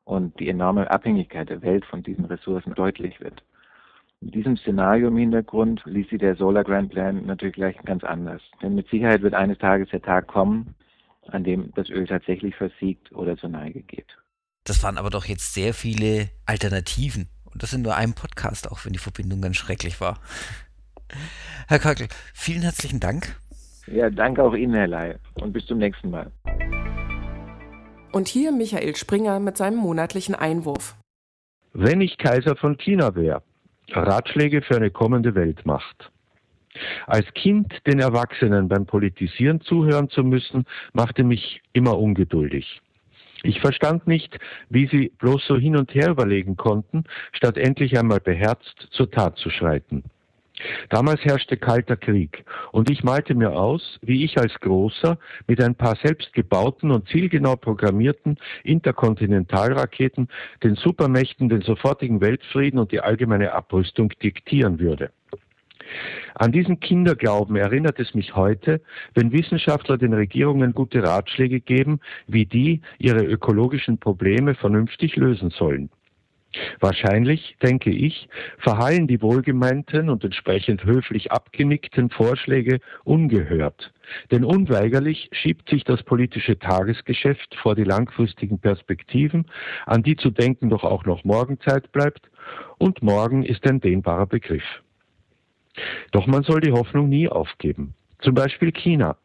und 0.05 0.39
die 0.41 0.49
enorme 0.49 0.91
Abhängigkeit 0.91 1.49
der 1.49 1.63
Welt 1.63 1.85
von 1.85 2.03
diesen 2.03 2.25
Ressourcen 2.25 2.75
deutlich 2.75 3.21
wird. 3.21 3.41
Mit 4.21 4.35
diesem 4.35 4.57
Szenario 4.57 5.09
im 5.09 5.17
Hintergrund 5.17 5.83
liest 5.85 6.11
sie 6.11 6.19
der 6.19 6.35
Solar 6.35 6.65
Grand 6.65 6.91
Plan 6.91 7.25
natürlich 7.25 7.55
gleich 7.55 7.77
ganz 7.85 8.03
anders. 8.03 8.43
Denn 8.61 8.75
mit 8.75 8.89
Sicherheit 8.89 9.23
wird 9.23 9.35
eines 9.35 9.59
Tages 9.59 9.89
der 9.91 10.03
Tag 10.03 10.27
kommen, 10.27 10.75
an 11.29 11.45
dem 11.45 11.73
das 11.75 11.89
Öl 11.89 12.07
tatsächlich 12.07 12.55
versiegt 12.57 13.13
oder 13.13 13.37
zur 13.37 13.51
Neige 13.51 13.83
geht. 13.83 14.17
Das 14.65 14.83
waren 14.83 14.99
aber 14.99 15.11
doch 15.11 15.25
jetzt 15.25 15.55
sehr 15.55 15.75
viele 15.75 16.29
Alternativen. 16.47 17.29
Und 17.45 17.63
das 17.63 17.73
in 17.73 17.83
nur 17.83 17.97
einem 17.97 18.15
Podcast, 18.15 18.71
auch 18.71 18.85
wenn 18.85 18.93
die 18.93 18.99
Verbindung 18.99 19.41
ganz 19.41 19.57
schrecklich 19.57 20.01
war. 20.01 20.21
Herr 21.69 21.79
Kakel, 21.79 22.09
vielen 22.35 22.63
herzlichen 22.63 23.01
Dank. 23.01 23.37
Ja, 23.87 24.09
danke 24.11 24.43
auch 24.43 24.55
Ihnen, 24.55 24.75
Herr 24.75 24.87
Ley. 24.87 25.15
Und 25.35 25.53
bis 25.53 25.67
zum 25.67 25.79
nächsten 25.79 26.11
Mal. 26.11 26.31
Und 28.13 28.29
hier 28.29 28.53
Michael 28.53 28.95
Springer 28.97 29.41
mit 29.41 29.57
seinem 29.57 29.79
monatlichen 29.79 30.35
Einwurf. 30.35 30.97
Wenn 31.73 32.01
ich 32.01 32.19
Kaiser 32.19 32.57
von 32.57 32.77
China 32.77 33.15
wäre, 33.15 33.43
Ratschläge 33.93 34.63
für 34.63 34.77
eine 34.77 34.91
kommende 34.91 35.35
Weltmacht. 35.35 36.11
Als 37.07 37.27
Kind 37.35 37.75
den 37.87 37.99
Erwachsenen 37.99 38.69
beim 38.69 38.87
Politisieren 38.87 39.61
zuhören 39.61 40.09
zu 40.09 40.23
müssen, 40.23 40.67
machte 40.93 41.25
mich 41.25 41.63
immer 41.73 41.99
ungeduldig. 41.99 42.81
Ich 43.43 43.61
verstand 43.61 44.07
nicht, 44.07 44.39
wie 44.69 44.87
sie 44.87 45.13
bloß 45.19 45.47
so 45.47 45.57
hin 45.57 45.77
und 45.77 45.95
her 45.95 46.11
überlegen 46.11 46.57
konnten, 46.57 47.05
statt 47.33 47.57
endlich 47.57 47.99
einmal 47.99 48.21
beherzt 48.21 48.89
zur 48.91 49.11
Tat 49.11 49.39
zu 49.39 49.51
schreiten. 49.51 50.05
Damals 50.91 51.25
herrschte 51.25 51.57
kalter 51.57 51.97
Krieg 51.97 52.45
und 52.71 52.91
ich 52.91 53.03
malte 53.03 53.35
mir 53.35 53.53
aus, 53.53 53.99
wie 54.03 54.25
ich 54.25 54.39
als 54.39 54.53
Großer 54.61 55.19
mit 55.47 55.63
ein 55.63 55.75
paar 55.75 55.97
selbstgebauten 55.97 56.91
und 56.91 57.09
zielgenau 57.09 57.57
programmierten 57.57 58.39
Interkontinentalraketen 58.63 60.29
den 60.63 60.75
Supermächten 60.75 61.49
den 61.49 61.63
sofortigen 61.63 62.21
Weltfrieden 62.21 62.79
und 62.79 62.93
die 62.93 63.01
allgemeine 63.01 63.53
Abrüstung 63.53 64.13
diktieren 64.23 64.79
würde. 64.79 65.11
An 66.35 66.53
diesen 66.53 66.81
Kinderglauben 66.81 67.57
erinnert 67.57 67.99
es 67.99 68.15
mich 68.15 68.35
heute, 68.35 68.81
wenn 69.15 69.33
Wissenschaftler 69.33 69.99
den 69.99 70.15
Regierungen 70.15 70.73
gute 70.73 71.03
Ratschläge 71.03 71.61
geben, 71.61 72.01
wie 72.27 72.47
die 72.47 72.81
ihre 72.99 73.25
ökologischen 73.25 73.99
Probleme 73.99 74.55
vernünftig 74.55 75.17
lösen 75.17 75.51
sollen. 75.51 75.91
Wahrscheinlich, 76.81 77.57
denke 77.63 77.91
ich, 77.91 78.29
verhallen 78.59 79.07
die 79.07 79.23
wohlgemeinten 79.23 80.11
und 80.11 80.25
entsprechend 80.25 80.85
höflich 80.85 81.31
abgenickten 81.31 82.11
Vorschläge 82.11 82.81
ungehört. 83.05 83.93
Denn 84.33 84.45
unweigerlich 84.45 85.31
schiebt 85.33 85.69
sich 85.69 85.85
das 85.85 86.03
politische 86.03 86.59
Tagesgeschäft 86.59 87.55
vor 87.55 87.77
die 87.77 87.85
langfristigen 87.85 88.59
Perspektiven, 88.59 89.47
an 89.87 90.03
die 90.03 90.17
zu 90.17 90.31
denken 90.31 90.71
doch 90.71 90.83
auch 90.83 91.05
noch 91.05 91.23
morgen 91.23 91.61
Zeit 91.61 91.93
bleibt, 91.93 92.29
und 92.79 93.01
morgen 93.03 93.45
ist 93.45 93.65
ein 93.67 93.81
dehnbarer 93.81 94.27
Begriff. 94.27 94.65
Doch 96.13 96.27
man 96.27 96.43
soll 96.43 96.61
die 96.61 96.73
Hoffnung 96.73 97.09
nie 97.09 97.29
aufgeben. 97.29 97.95
Zum 98.21 98.35
Beispiel 98.35 98.73
China. 98.73 99.17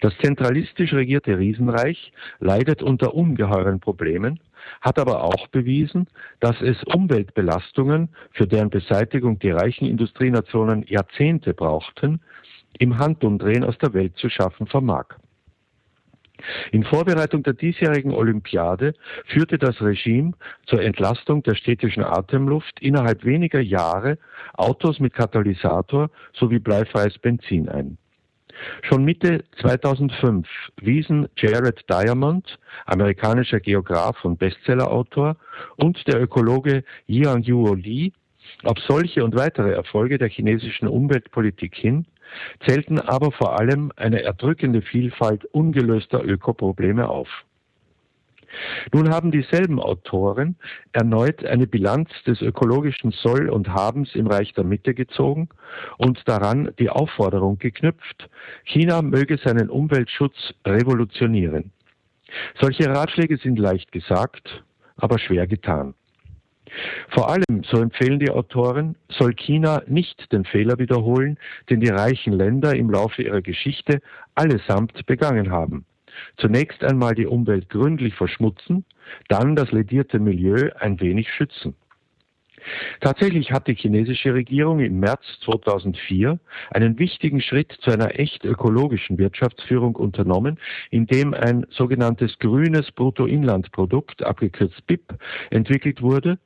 Das 0.00 0.16
zentralistisch 0.18 0.92
regierte 0.92 1.38
Riesenreich 1.38 2.12
leidet 2.38 2.82
unter 2.82 3.14
ungeheuren 3.14 3.80
Problemen, 3.80 4.40
hat 4.80 4.98
aber 4.98 5.24
auch 5.24 5.46
bewiesen, 5.48 6.06
dass 6.40 6.60
es 6.60 6.82
Umweltbelastungen, 6.84 8.10
für 8.32 8.46
deren 8.46 8.70
Beseitigung 8.70 9.38
die 9.38 9.50
reichen 9.50 9.86
Industrienationen 9.86 10.84
Jahrzehnte 10.86 11.54
brauchten, 11.54 12.20
im 12.78 12.98
Handumdrehen 12.98 13.64
aus 13.64 13.78
der 13.78 13.94
Welt 13.94 14.16
zu 14.16 14.28
schaffen 14.28 14.66
vermag. 14.66 15.06
In 16.72 16.84
Vorbereitung 16.84 17.42
der 17.42 17.54
diesjährigen 17.54 18.12
Olympiade 18.12 18.94
führte 19.26 19.58
das 19.58 19.80
Regime 19.80 20.32
zur 20.66 20.82
Entlastung 20.82 21.42
der 21.42 21.54
städtischen 21.54 22.04
Atemluft 22.04 22.80
innerhalb 22.80 23.24
weniger 23.24 23.60
Jahre 23.60 24.18
Autos 24.54 25.00
mit 25.00 25.14
Katalysator 25.14 26.10
sowie 26.32 26.58
bleifreies 26.58 27.18
Benzin 27.18 27.68
ein. 27.68 27.98
Schon 28.82 29.04
Mitte 29.04 29.44
2005 29.60 30.46
wiesen 30.80 31.28
Jared 31.36 31.84
Diamond, 31.88 32.58
amerikanischer 32.86 33.60
Geograf 33.60 34.24
und 34.24 34.38
Bestsellerautor, 34.38 35.36
und 35.76 36.06
der 36.06 36.20
Ökologe 36.20 36.84
Yang 37.06 37.42
Yuo 37.44 37.74
Li 37.74 38.12
auf 38.64 38.78
solche 38.86 39.24
und 39.24 39.34
weitere 39.36 39.72
Erfolge 39.72 40.18
der 40.18 40.28
chinesischen 40.28 40.88
Umweltpolitik 40.88 41.74
hin, 41.74 42.06
zählten 42.66 43.00
aber 43.00 43.32
vor 43.32 43.58
allem 43.58 43.92
eine 43.96 44.22
erdrückende 44.22 44.82
Vielfalt 44.82 45.44
ungelöster 45.46 46.24
Ökoprobleme 46.24 47.08
auf. 47.08 47.28
Nun 48.92 49.10
haben 49.10 49.30
dieselben 49.30 49.78
Autoren 49.80 50.56
erneut 50.92 51.44
eine 51.44 51.66
Bilanz 51.66 52.10
des 52.26 52.40
ökologischen 52.42 53.12
Soll 53.12 53.48
und 53.48 53.68
Habens 53.68 54.14
im 54.14 54.26
Reich 54.26 54.52
der 54.54 54.64
Mitte 54.64 54.94
gezogen 54.94 55.48
und 55.98 56.20
daran 56.26 56.72
die 56.78 56.90
Aufforderung 56.90 57.58
geknüpft, 57.58 58.28
China 58.64 59.02
möge 59.02 59.38
seinen 59.38 59.70
Umweltschutz 59.70 60.52
revolutionieren. 60.66 61.70
Solche 62.60 62.88
Ratschläge 62.88 63.36
sind 63.36 63.58
leicht 63.58 63.92
gesagt, 63.92 64.64
aber 64.96 65.18
schwer 65.18 65.46
getan. 65.46 65.94
Vor 67.08 67.28
allem, 67.30 67.62
so 67.64 67.80
empfehlen 67.80 68.18
die 68.18 68.30
Autoren, 68.30 68.96
soll 69.08 69.34
China 69.34 69.82
nicht 69.86 70.32
den 70.32 70.44
Fehler 70.44 70.78
wiederholen, 70.78 71.38
den 71.68 71.80
die 71.80 71.88
reichen 71.88 72.32
Länder 72.32 72.74
im 72.74 72.90
Laufe 72.90 73.22
ihrer 73.22 73.42
Geschichte 73.42 74.00
allesamt 74.34 75.06
begangen 75.06 75.50
haben. 75.50 75.84
Zunächst 76.36 76.84
einmal 76.84 77.14
die 77.14 77.26
Umwelt 77.26 77.68
gründlich 77.68 78.14
verschmutzen, 78.14 78.84
dann 79.28 79.56
das 79.56 79.72
ledierte 79.72 80.18
Milieu 80.18 80.70
ein 80.78 81.00
wenig 81.00 81.32
schützen. 81.32 81.74
Tatsächlich 83.00 83.52
hat 83.52 83.66
die 83.68 83.74
chinesische 83.74 84.34
Regierung 84.34 84.80
im 84.80 85.00
März 85.00 85.22
2004 85.44 86.38
einen 86.70 86.98
wichtigen 86.98 87.40
Schritt 87.40 87.72
zu 87.80 87.90
einer 87.90 88.18
echt 88.18 88.44
ökologischen 88.44 89.18
Wirtschaftsführung 89.18 89.96
unternommen, 89.96 90.58
indem 90.90 91.32
ein 91.32 91.66
sogenanntes 91.70 92.38
grünes 92.38 92.92
Bruttoinlandprodukt, 92.92 94.22
abgekürzt 94.22 94.86
BIP, 94.86 95.14
entwickelt 95.50 96.02
wurde, 96.02 96.38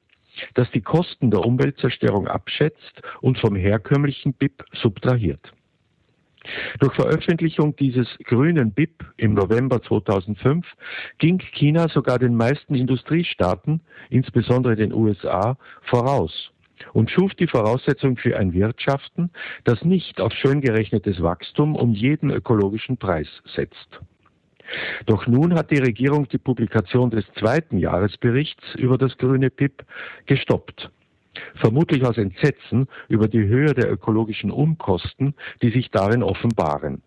das 0.54 0.70
die 0.72 0.80
Kosten 0.80 1.30
der 1.30 1.40
Umweltzerstörung 1.40 2.28
abschätzt 2.28 3.02
und 3.20 3.38
vom 3.38 3.56
herkömmlichen 3.56 4.34
BIP 4.34 4.64
subtrahiert. 4.72 5.52
Durch 6.78 6.94
Veröffentlichung 6.94 7.74
dieses 7.76 8.06
grünen 8.24 8.72
BIP 8.72 9.04
im 9.16 9.34
November 9.34 9.82
2005 9.82 10.66
ging 11.18 11.38
China 11.38 11.88
sogar 11.88 12.18
den 12.18 12.36
meisten 12.36 12.74
Industriestaaten, 12.74 13.80
insbesondere 14.10 14.76
den 14.76 14.92
USA, 14.92 15.56
voraus 15.82 16.50
und 16.92 17.10
schuf 17.10 17.34
die 17.34 17.46
Voraussetzung 17.46 18.16
für 18.16 18.36
ein 18.36 18.52
Wirtschaften, 18.52 19.30
das 19.64 19.82
nicht 19.84 20.20
auf 20.20 20.32
schön 20.32 20.60
gerechnetes 20.60 21.22
Wachstum 21.22 21.76
um 21.76 21.92
jeden 21.92 22.30
ökologischen 22.30 22.96
Preis 22.96 23.28
setzt. 23.54 24.00
Doch 25.06 25.26
nun 25.26 25.54
hat 25.54 25.70
die 25.70 25.78
Regierung 25.78 26.28
die 26.28 26.38
Publikation 26.38 27.10
des 27.10 27.24
zweiten 27.38 27.78
Jahresberichts 27.78 28.74
über 28.76 28.98
das 28.98 29.16
grüne 29.18 29.50
BIP 29.50 29.84
gestoppt 30.26 30.90
vermutlich 31.56 32.04
aus 32.04 32.18
Entsetzen 32.18 32.86
über 33.08 33.28
die 33.28 33.44
Höhe 33.44 33.74
der 33.74 33.90
ökologischen 33.90 34.50
Unkosten, 34.50 35.34
die 35.62 35.70
sich 35.70 35.90
darin 35.90 36.22
offenbaren. 36.22 37.02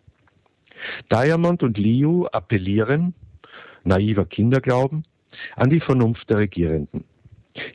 Diamond 1.11 1.63
und 1.63 1.77
Liu 1.77 2.25
appellieren, 2.27 3.13
naiver 3.83 4.25
Kinderglauben, 4.25 5.05
an 5.55 5.69
die 5.69 5.79
Vernunft 5.79 6.29
der 6.29 6.37
Regierenden. 6.37 7.03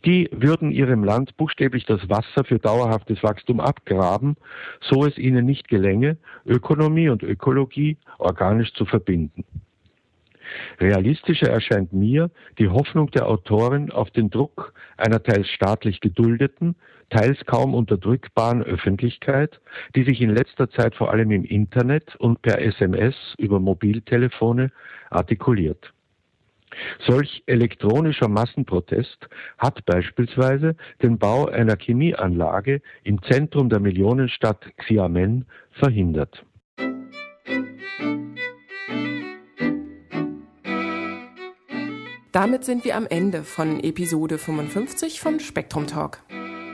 Die 0.04 0.28
würden 0.30 0.70
ihrem 0.70 1.02
Land 1.02 1.36
buchstäblich 1.36 1.84
das 1.86 2.08
Wasser 2.08 2.44
für 2.44 2.60
dauerhaftes 2.60 3.20
Wachstum 3.24 3.58
abgraben, 3.58 4.36
so 4.80 5.04
es 5.04 5.18
ihnen 5.18 5.44
nicht 5.44 5.66
gelänge, 5.66 6.18
Ökonomie 6.46 7.08
und 7.08 7.24
Ökologie 7.24 7.96
organisch 8.18 8.72
zu 8.74 8.84
verbinden. 8.84 9.44
Realistischer 10.80 11.48
erscheint 11.48 11.92
mir 11.92 12.30
die 12.58 12.68
Hoffnung 12.68 13.10
der 13.10 13.28
Autoren 13.28 13.90
auf 13.90 14.10
den 14.10 14.30
Druck 14.30 14.74
einer 14.96 15.22
teils 15.22 15.48
staatlich 15.48 16.00
geduldeten, 16.00 16.76
teils 17.10 17.44
kaum 17.46 17.74
unterdrückbaren 17.74 18.62
Öffentlichkeit, 18.62 19.60
die 19.94 20.04
sich 20.04 20.20
in 20.20 20.30
letzter 20.30 20.70
Zeit 20.70 20.94
vor 20.94 21.10
allem 21.10 21.30
im 21.30 21.44
Internet 21.44 22.16
und 22.16 22.42
per 22.42 22.60
SMS 22.60 23.14
über 23.38 23.60
Mobiltelefone 23.60 24.70
artikuliert. 25.10 25.92
Solch 27.06 27.42
elektronischer 27.46 28.28
Massenprotest 28.28 29.28
hat 29.58 29.84
beispielsweise 29.84 30.74
den 31.02 31.18
Bau 31.18 31.46
einer 31.46 31.76
Chemieanlage 31.76 32.80
im 33.04 33.22
Zentrum 33.22 33.68
der 33.68 33.80
Millionenstadt 33.80 34.64
Xiamen 34.78 35.44
verhindert. 35.72 36.44
Damit 42.32 42.64
sind 42.64 42.86
wir 42.86 42.96
am 42.96 43.06
Ende 43.06 43.44
von 43.44 43.78
Episode 43.84 44.38
55 44.38 45.20
von 45.20 45.38
Spektrum 45.38 45.86
Talk. 45.86 46.22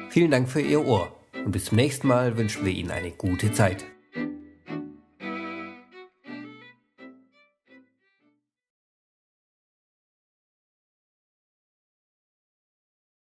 Vielen 0.08 0.30
Dank 0.30 0.48
für 0.48 0.60
Ihr 0.60 0.86
Ohr 0.86 1.12
und 1.44 1.50
bis 1.50 1.64
zum 1.64 1.76
nächsten 1.76 2.06
Mal 2.06 2.38
wünschen 2.38 2.64
wir 2.64 2.72
Ihnen 2.72 2.92
eine 2.92 3.10
gute 3.10 3.50
Zeit. 3.50 3.84